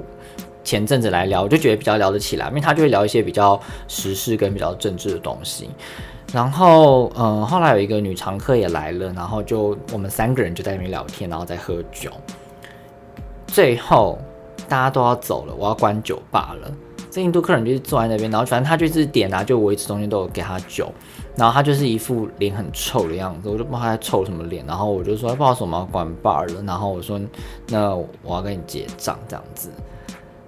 [0.63, 5.69] 前阵子来聊，我就觉得比较聊得起来，因为他就会聊一些比较时事跟比较政治的东西。
[6.33, 12.11] 然后，嗯，后来有一个女常客也来了，然后就我们三个人就在那边聊天，然后在喝酒。
[13.47, 14.19] 最后
[14.67, 16.69] 大家都要走了，我要关酒吧了。
[17.09, 20.91] 这印度客人就是坐在那边，然后反正他就是点啊，就我一直中间都有给他酒，
[21.37, 24.65] 然后他就是一副脸很臭的样子，我就不知道他在臭什么脸。
[24.65, 26.61] 然后我就说不好意思，我们要关 bar 了。
[26.63, 27.19] 然后我说
[27.69, 29.71] 那我要跟你结账这样子。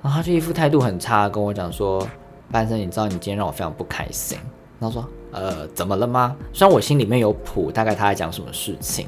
[0.04, 2.06] 然后他就一副态度很差，跟我讲说，
[2.52, 4.38] 半生，你知道你今天让我非常 不开心。
[4.78, 5.10] 然后说。
[5.32, 6.36] 呃，怎么了吗？
[6.52, 9.06] 虽然我心里面有谱，大概他在讲什么事情，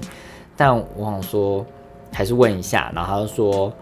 [0.56, 1.66] 但我想说
[2.12, 2.92] 还是问一下。
[2.96, 3.74] 然后他就说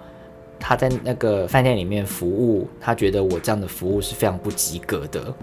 [0.60, 5.34] 他在那个饭店里面服务，他觉得我这样的服务是非常不及格的。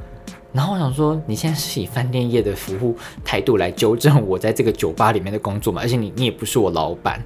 [0.53, 5.83] 然后我想说，你现在是以饭店业的服务态度来纠正我在这个酒吧里面的工作嘛？
[5.83, 7.23] 而且你你也不是我老板。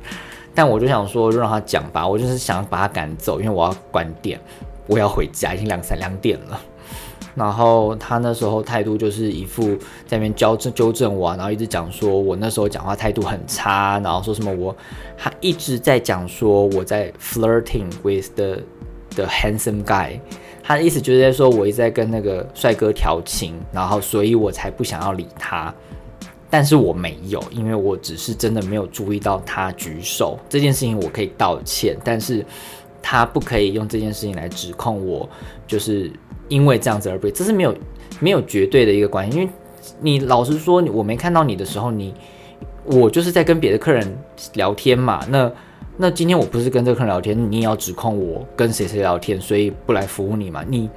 [0.52, 2.04] 但我就想说，就让他讲吧。
[2.06, 4.40] 我就是想把他赶走，因为我要关店，
[4.88, 6.60] 我要回家，已经两三两点了。
[7.40, 9.74] 然后他那时候态度就是一副
[10.06, 14.76] 在那边纠正纠正我，然后一直讲说我那时候讲话态度很差，然后说什么我
[15.16, 18.58] 他一直在讲说我在 flirting with the
[19.14, 20.20] the handsome guy，
[20.62, 25.74] 他的意思就是在说我一直在跟那个帅哥调情，然后所以我才不想要理他，
[26.50, 32.44] 但是我没有，因为我只是真的没有注意到他举手这件事情，我可以道歉，但是
[33.00, 35.26] 他不可以用这件事情来指控我，
[35.66, 36.12] 就是。
[36.50, 37.74] 因为这样子而被，这是没有
[38.18, 39.38] 没有绝对的一个关系。
[39.38, 39.50] 因为
[40.00, 42.12] 你老实说，我没看到你的时候，你
[42.84, 44.06] 我就是在跟别的客人
[44.54, 45.24] 聊天嘛。
[45.30, 45.50] 那
[45.96, 50.64] 那今天我不是跟这个客人聊天，你也要指控我跟谁谁聊天，所以不来服务你嘛？
[50.68, 50.90] 你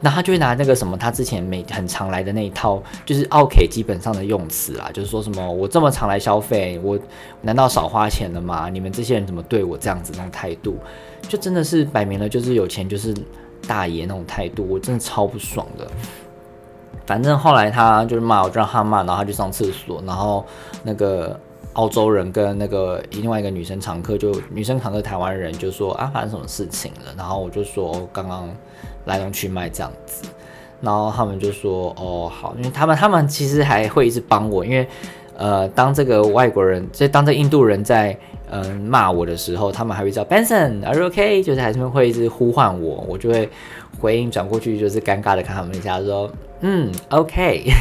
[0.00, 6.98] 那他就会拿那个什么，他之前每很常来的那一套，就是奥 K 基本上的用词啦，就是说什么我这么常来消费，我
[7.42, 8.68] 难道少花钱了吗？
[8.68, 10.76] 你们这些人怎么对我这样子那种态度，
[11.28, 13.14] 就真的是摆明了就是有钱就是。
[13.66, 15.86] 大爷那种态度，我真的超不爽的。
[17.06, 20.02] 反正后来他就是骂我，就让他骂，然后他就上厕所。
[20.06, 20.44] 然后
[20.82, 21.38] 那个
[21.72, 27.12] 澳洲人跟那个另外一个女生常客，就女生常客台湾人就说啊，发生什么事情了？
[27.16, 28.48] 然后我就说刚刚
[29.06, 30.28] 来龙去脉这样子。
[30.80, 34.86] 然后他们就说哦好，因为他们他们其实还会一直帮我，因为
[35.36, 38.18] 呃当这个外国人，就当这印度人在。
[38.54, 41.42] 嗯，骂我的时候，他们还会叫 Benson，Are you OK？
[41.42, 43.48] 就是还是会一直呼唤我，我就会
[44.02, 46.30] 回应转过去，就是尴尬的看他们一下，说
[46.60, 47.72] 嗯 OK。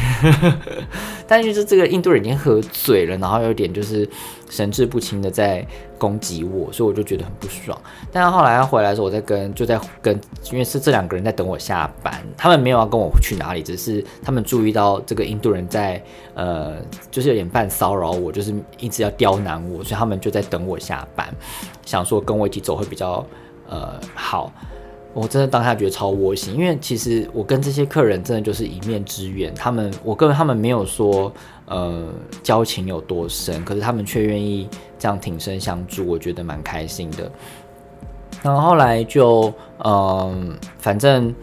[1.27, 4.07] 但就是这个印度人已经喝醉了，然后有点就是
[4.49, 5.65] 神志不清的在
[5.97, 7.75] 攻击我，所以我就觉得很不爽。
[8.11, 10.19] 但后来他回来的时候，我在跟就在跟，
[10.51, 16.03] 因为是这两个人在等我下班，他们没有要跟我去哪里，只是他们注意到这个印度人在
[16.35, 16.75] 呃，
[17.09, 20.61] 就是有点半骚扰我，就是一直要刁难我，所以他们就在等。
[20.61, 21.27] 我下班，
[21.83, 23.25] 想说跟我一起走会比较
[23.67, 24.53] 呃好，
[25.13, 31.31] 我真的当下觉得超窝心，因为其实我跟这些客人真的就是一面之缘，他们我跟他们没有说
[31.65, 32.07] 呃
[32.41, 37.31] 交情有多深，可是他们却愿意这样挺身相助，我觉得蛮开心的。
[38.41, 39.53] 然后后来就
[39.83, 41.33] 嗯，反正。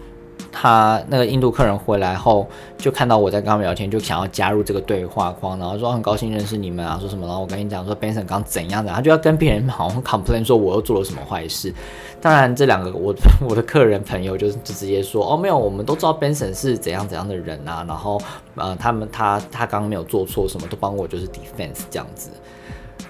[0.60, 2.44] 他那个印度客人回来后，
[2.76, 7.24] 就看到我在跟他们聊天，就想要加入这个对话框，然后说很高兴认识你们啊，说什么？
[7.28, 11.72] 然后我跟你讲说，Benson 刚怎样的，他就要跟别人好像 complain 说我又做了什么坏事。
[12.20, 13.14] 当然，这两个我
[13.48, 18.20] 我的客人朋友就就直接说，哦，没有，我们都知道 Benson 是怎样怎样的人啊，然后
[18.56, 22.30] 呃，他们他他刚刚没有做错什么，都帮我就是 defense 这样子。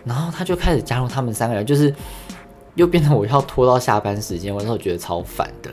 [0.05, 1.95] 然后他就开始加入他们三个人，就是
[2.75, 5.71] 又变成我要拖到下班时间，我那时候觉得超烦的。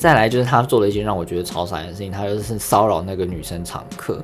[0.00, 4.18] 再来就是他做了一件让我觉得超傻的事情，他就是骚扰那个女生常客，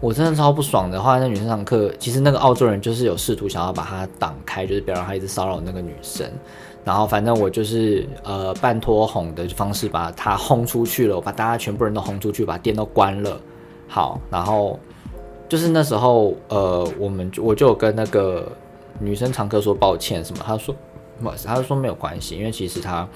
[0.00, 1.00] 我真的超不爽的。
[1.00, 6.28] 后来那女生常客，其实那个澳洲人就是有试图想要把他挡开，就是不要让他一直骚扰那个女生。
[6.84, 13.40] 然后反正我就是呃半拖哄的方式把他轰出去了，我把大家全部人都轰出去，把店都关了。
[13.86, 14.76] 好，然后
[15.48, 18.50] 就是那时候呃我们我就跟那个
[18.98, 20.74] 女生常客说抱歉什么，他说
[21.22, 23.08] 不好意思，他说没有关系，因为其实他。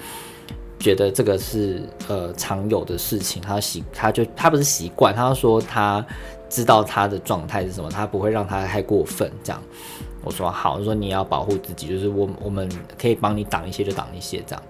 [0.79, 6.03] 觉得这个是呃常有的事情，他习他就他不是习惯，他说他
[6.49, 9.61] 知道他的状态是什么，他不会让他太过分这样。
[10.23, 12.69] 我说好，我说你要保护自己，就是我我们
[12.99, 14.63] 可以帮你挡一些就挡一些这样。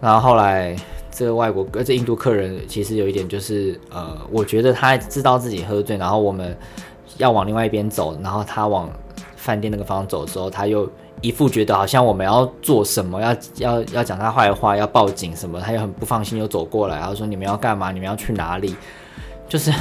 [0.00, 0.76] 然后后来
[1.10, 6.56] 这个外国呃这印度客人其实有一点就是呃，我觉得他知道自己喝醉，然后我们
[7.16, 8.90] 要往另外一边走，然后他往
[9.46, 10.90] 饭店那个方走的时候，他又。
[11.22, 17.90] 一副觉得好像我们要做什么，要要要讲他坏话，要报警什么，他又很不放心，又走过来，然后说你们要干嘛？
[17.90, 18.76] 你们要去哪里？
[19.48, 19.72] 就是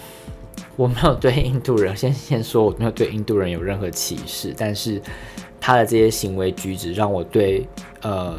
[0.76, 5.00] 我没有对印度人先先说我没有对印度人有任何歧视，但是
[5.58, 7.66] 他的这些行为举止让我对
[8.02, 8.38] 呃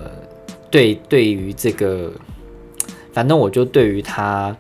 [0.70, 2.12] 对对于这个，
[3.12, 4.56] 反正我就对于他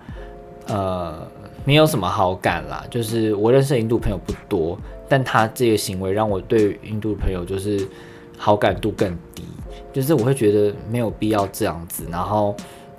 [0.65, 1.15] 呃
[1.63, 2.83] 没有什么好感啦。
[2.89, 4.75] 就是我认识印度朋友不多。
[5.09, 7.87] 但他这个行为让我对印度朋友就是
[8.37, 9.43] 好感度更低，
[9.93, 12.55] 就是我会觉得没有必要这样子，然后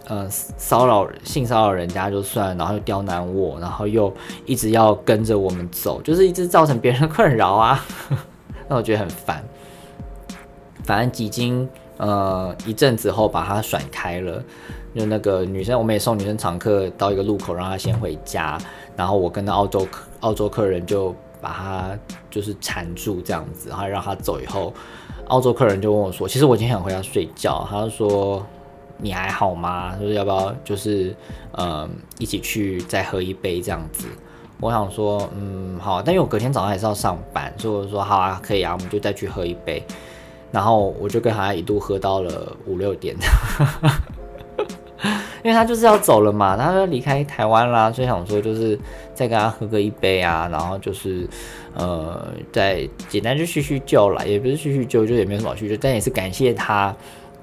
[0.06, 4.12] 呃骚扰性骚扰人家就算，然后又刁难我，然后又
[4.46, 7.84] 一直要跟着我们走，就是一直造成别人的困扰啊，
[8.68, 9.44] 那我觉得很烦。
[10.84, 14.42] 反正几经呃一阵子后把他甩开了，
[14.94, 18.58] 就那个女生我们也送女生常客到一个路口让她先回家，
[18.96, 21.14] 然后我跟那澳洲客澳洲客人就。
[21.40, 21.98] 把他
[22.30, 24.72] 就是缠住这样子，然后让他走以后，
[25.28, 28.44] 澳洲客人就问我说：“其实我今天想回家睡觉。”他就说
[28.98, 29.94] ：“你还好吗？
[30.00, 31.14] 就是要不要就是
[31.52, 34.06] 呃一起去再喝一杯这样子？”
[34.60, 39.82] 我想说：“嗯，好。”但因为我隔天早上还是要上班，所以我说：“好啊，可以啊，我们就再去喝一杯。”
[40.50, 43.14] 然后我就跟他一度喝到了五六点。
[45.42, 48.78] 因为他就是要走了嘛，他说离开台湾啦，所以想说就是
[49.14, 51.28] 再跟他喝个一杯啊，然后就是
[51.74, 56.94] 呃，再简单就叙叙旧啦，也不是叙叙旧，就也没有什么叙旧，但也是感谢他，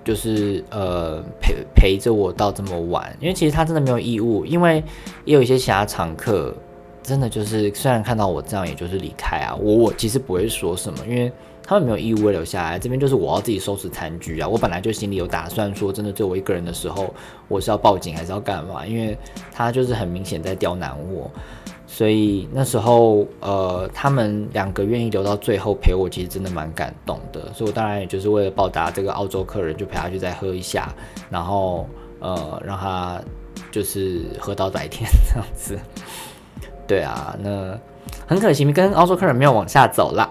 [0.04, 4.84] 就是呃陪陪着我到这么晚，因为其实他真的没有义务，因为
[5.24, 6.54] 也有一些其他常客，
[7.02, 11.32] 真的就是虽然看到我这样，也就是离开啊，我我其实不会说什么，因为。
[11.68, 14.48] 他们没有义务留下来，这边就是我要自己收拾残局啊。
[14.48, 17.12] 我本来就心里有打算，说真的，就我一个人的时候，
[17.48, 18.86] 我是要报警还是要干嘛？
[18.86, 19.18] 因为
[19.52, 21.30] 他就是很明显在刁难我，
[21.88, 27.52] 所以那时候呃，他们两个愿意留到最后陪我，其实真的蛮感动的。
[27.52, 30.94] 所以我当然也就是为了报答这个澳洲客人，就陪他去再喝一下，
[31.32, 31.90] 然后
[32.20, 33.20] 呃，让他
[33.72, 35.80] 就是喝到白天这样子。
[36.86, 37.76] 对啊，那。
[38.28, 40.28] 很可惜，跟澳洲客人没有往下走啦，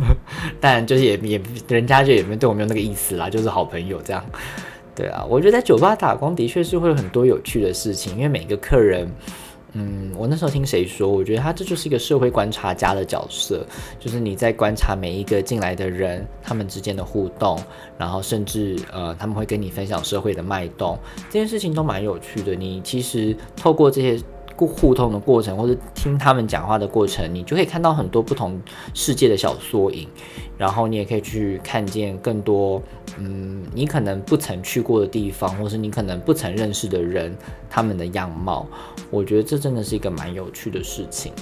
[0.60, 4.24] 但就是也也人家就也没对我没有那个意思啦，就是好朋友这样。
[4.94, 9.06] 对啊，我觉得在酒吧打工的确是会有很多有趣的事情，因为每个客人，
[9.74, 13.66] 嗯，我那时候听谁说，我觉得他这就是一个社会观察家的角色，
[14.00, 17.60] 就是你在观察每一个进来的人，他们之间的互动，
[17.98, 22.54] 然后甚至呃他们会跟你分享社会的脉动，这件事情都蛮有趣的。
[22.54, 24.18] 你其实透过这些。
[24.56, 28.60] 互互通的过程，或者听他们讲话的过程，你就可以看到很多不同
[28.94, 30.08] 世界的小缩影，
[30.56, 32.80] 然后你也可以去看见更多，
[33.18, 37.36] 嗯，你可能不曾去过的地方，或是你可能不曾认识的人，
[37.68, 38.66] 他们的样貌。
[39.10, 41.32] 我觉得这真的是一个蛮有趣的事情，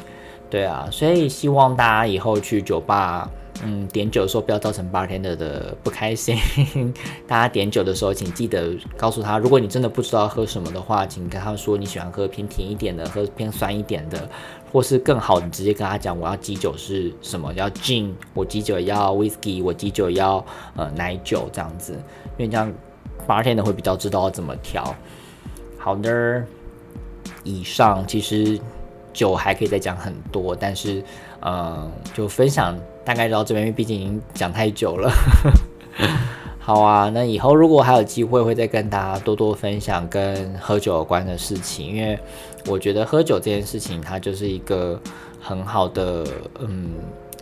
[0.50, 3.30] 对啊，所以希望大家以后去酒吧。
[3.62, 6.36] 嗯，点酒的时候不要造成 Barter 的不开心。
[7.26, 14.28] 大家点酒的时候，请记得告诉他，如果你真的不知道喝什么的话，请跟他说你喜欢喝偏甜一点的，喝偏酸一点的，
[14.72, 20.44] 或是更好，你直接跟他讲我要基酒是什么，要 gin，我基酒要 whisky，我基酒要
[20.74, 21.92] 呃奶酒这样子，
[22.36, 22.70] 因为这样
[23.26, 24.94] Barter 会比较知道怎么调。
[25.78, 26.44] 好的，
[27.44, 28.58] 以上其实
[29.12, 31.04] 酒还可以再讲很多，但是
[31.40, 32.76] 嗯，就分享。
[33.04, 35.12] 大概到这边，因为毕竟已经讲太久了。
[36.58, 41.86] 好啊，那以后如果还有机会，会再跟大家多多分享跟喝酒有关的事情。
[41.94, 42.18] 因为
[42.66, 44.98] 我觉得喝酒这件事情，它就是一个
[45.38, 46.24] 很好的，
[46.60, 46.94] 嗯，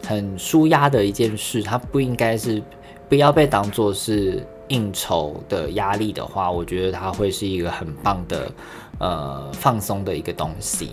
[0.04, 1.62] 很舒压的一件事。
[1.62, 2.60] 它不应该是
[3.08, 8.50] 不要被当做是应酬的压力的话，我觉得它会是一个很棒的，
[8.98, 10.90] 呃，放松的一个东西。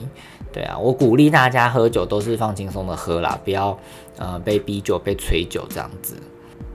[0.54, 3.76] 对啊，我鼓励大家喝酒都是放轻松的喝啦，不要
[4.20, 6.16] 呃被逼酒、被催酒这样子。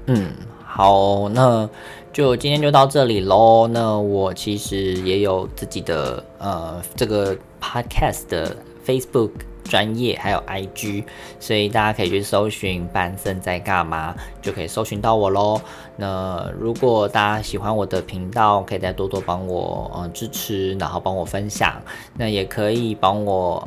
[0.06, 0.32] 嗯，
[0.66, 1.68] 好，那
[2.12, 3.68] 就今天就到这里喽。
[3.68, 9.30] 那我其实也有自己的呃这个 podcast 的 Facebook
[9.64, 11.04] 专业，还有 IG，
[11.40, 15.58] 所以大家可以去搜寻“班森在干嘛”，就可以搜寻到我喽。
[15.96, 21.80] 那如果大家喜欢我的频道，可以再多多帮我呃支持，然后帮我分享。
[22.18, 23.66] 那也可以帮我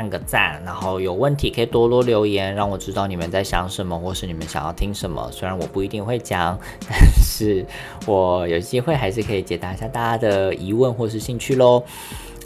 [0.00, 5.30] 按个赞，然后有问题可以多多留言，让我知道你们在想什么，或是你们想要听什么。
[5.30, 7.62] 虽然我不一定会讲，但是
[8.06, 11.84] 我有机会还是可以解答一下大家的疑问或是兴趣喽。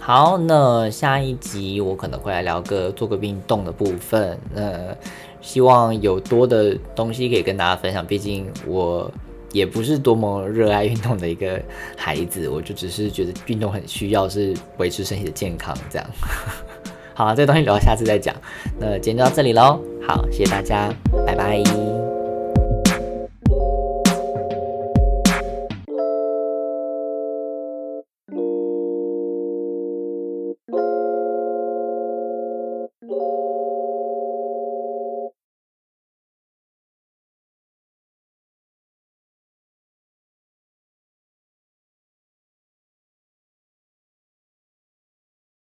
[0.00, 4.36] 好，那下一集我可能会来聊个做个运动的部分。
[4.52, 4.92] 那
[5.40, 9.08] 希望有多的东西可以跟大家分享，毕竟我
[9.52, 11.62] 也不是多么热爱运动的一个
[11.96, 16.06] 孩子，我就只是觉得运动很需要，是维持身体的健康这样。
[17.14, 18.34] 好，这个东西留到下次再讲。
[18.78, 20.92] 那今天就到这里喽，好，谢谢大家，
[21.26, 22.03] 拜拜。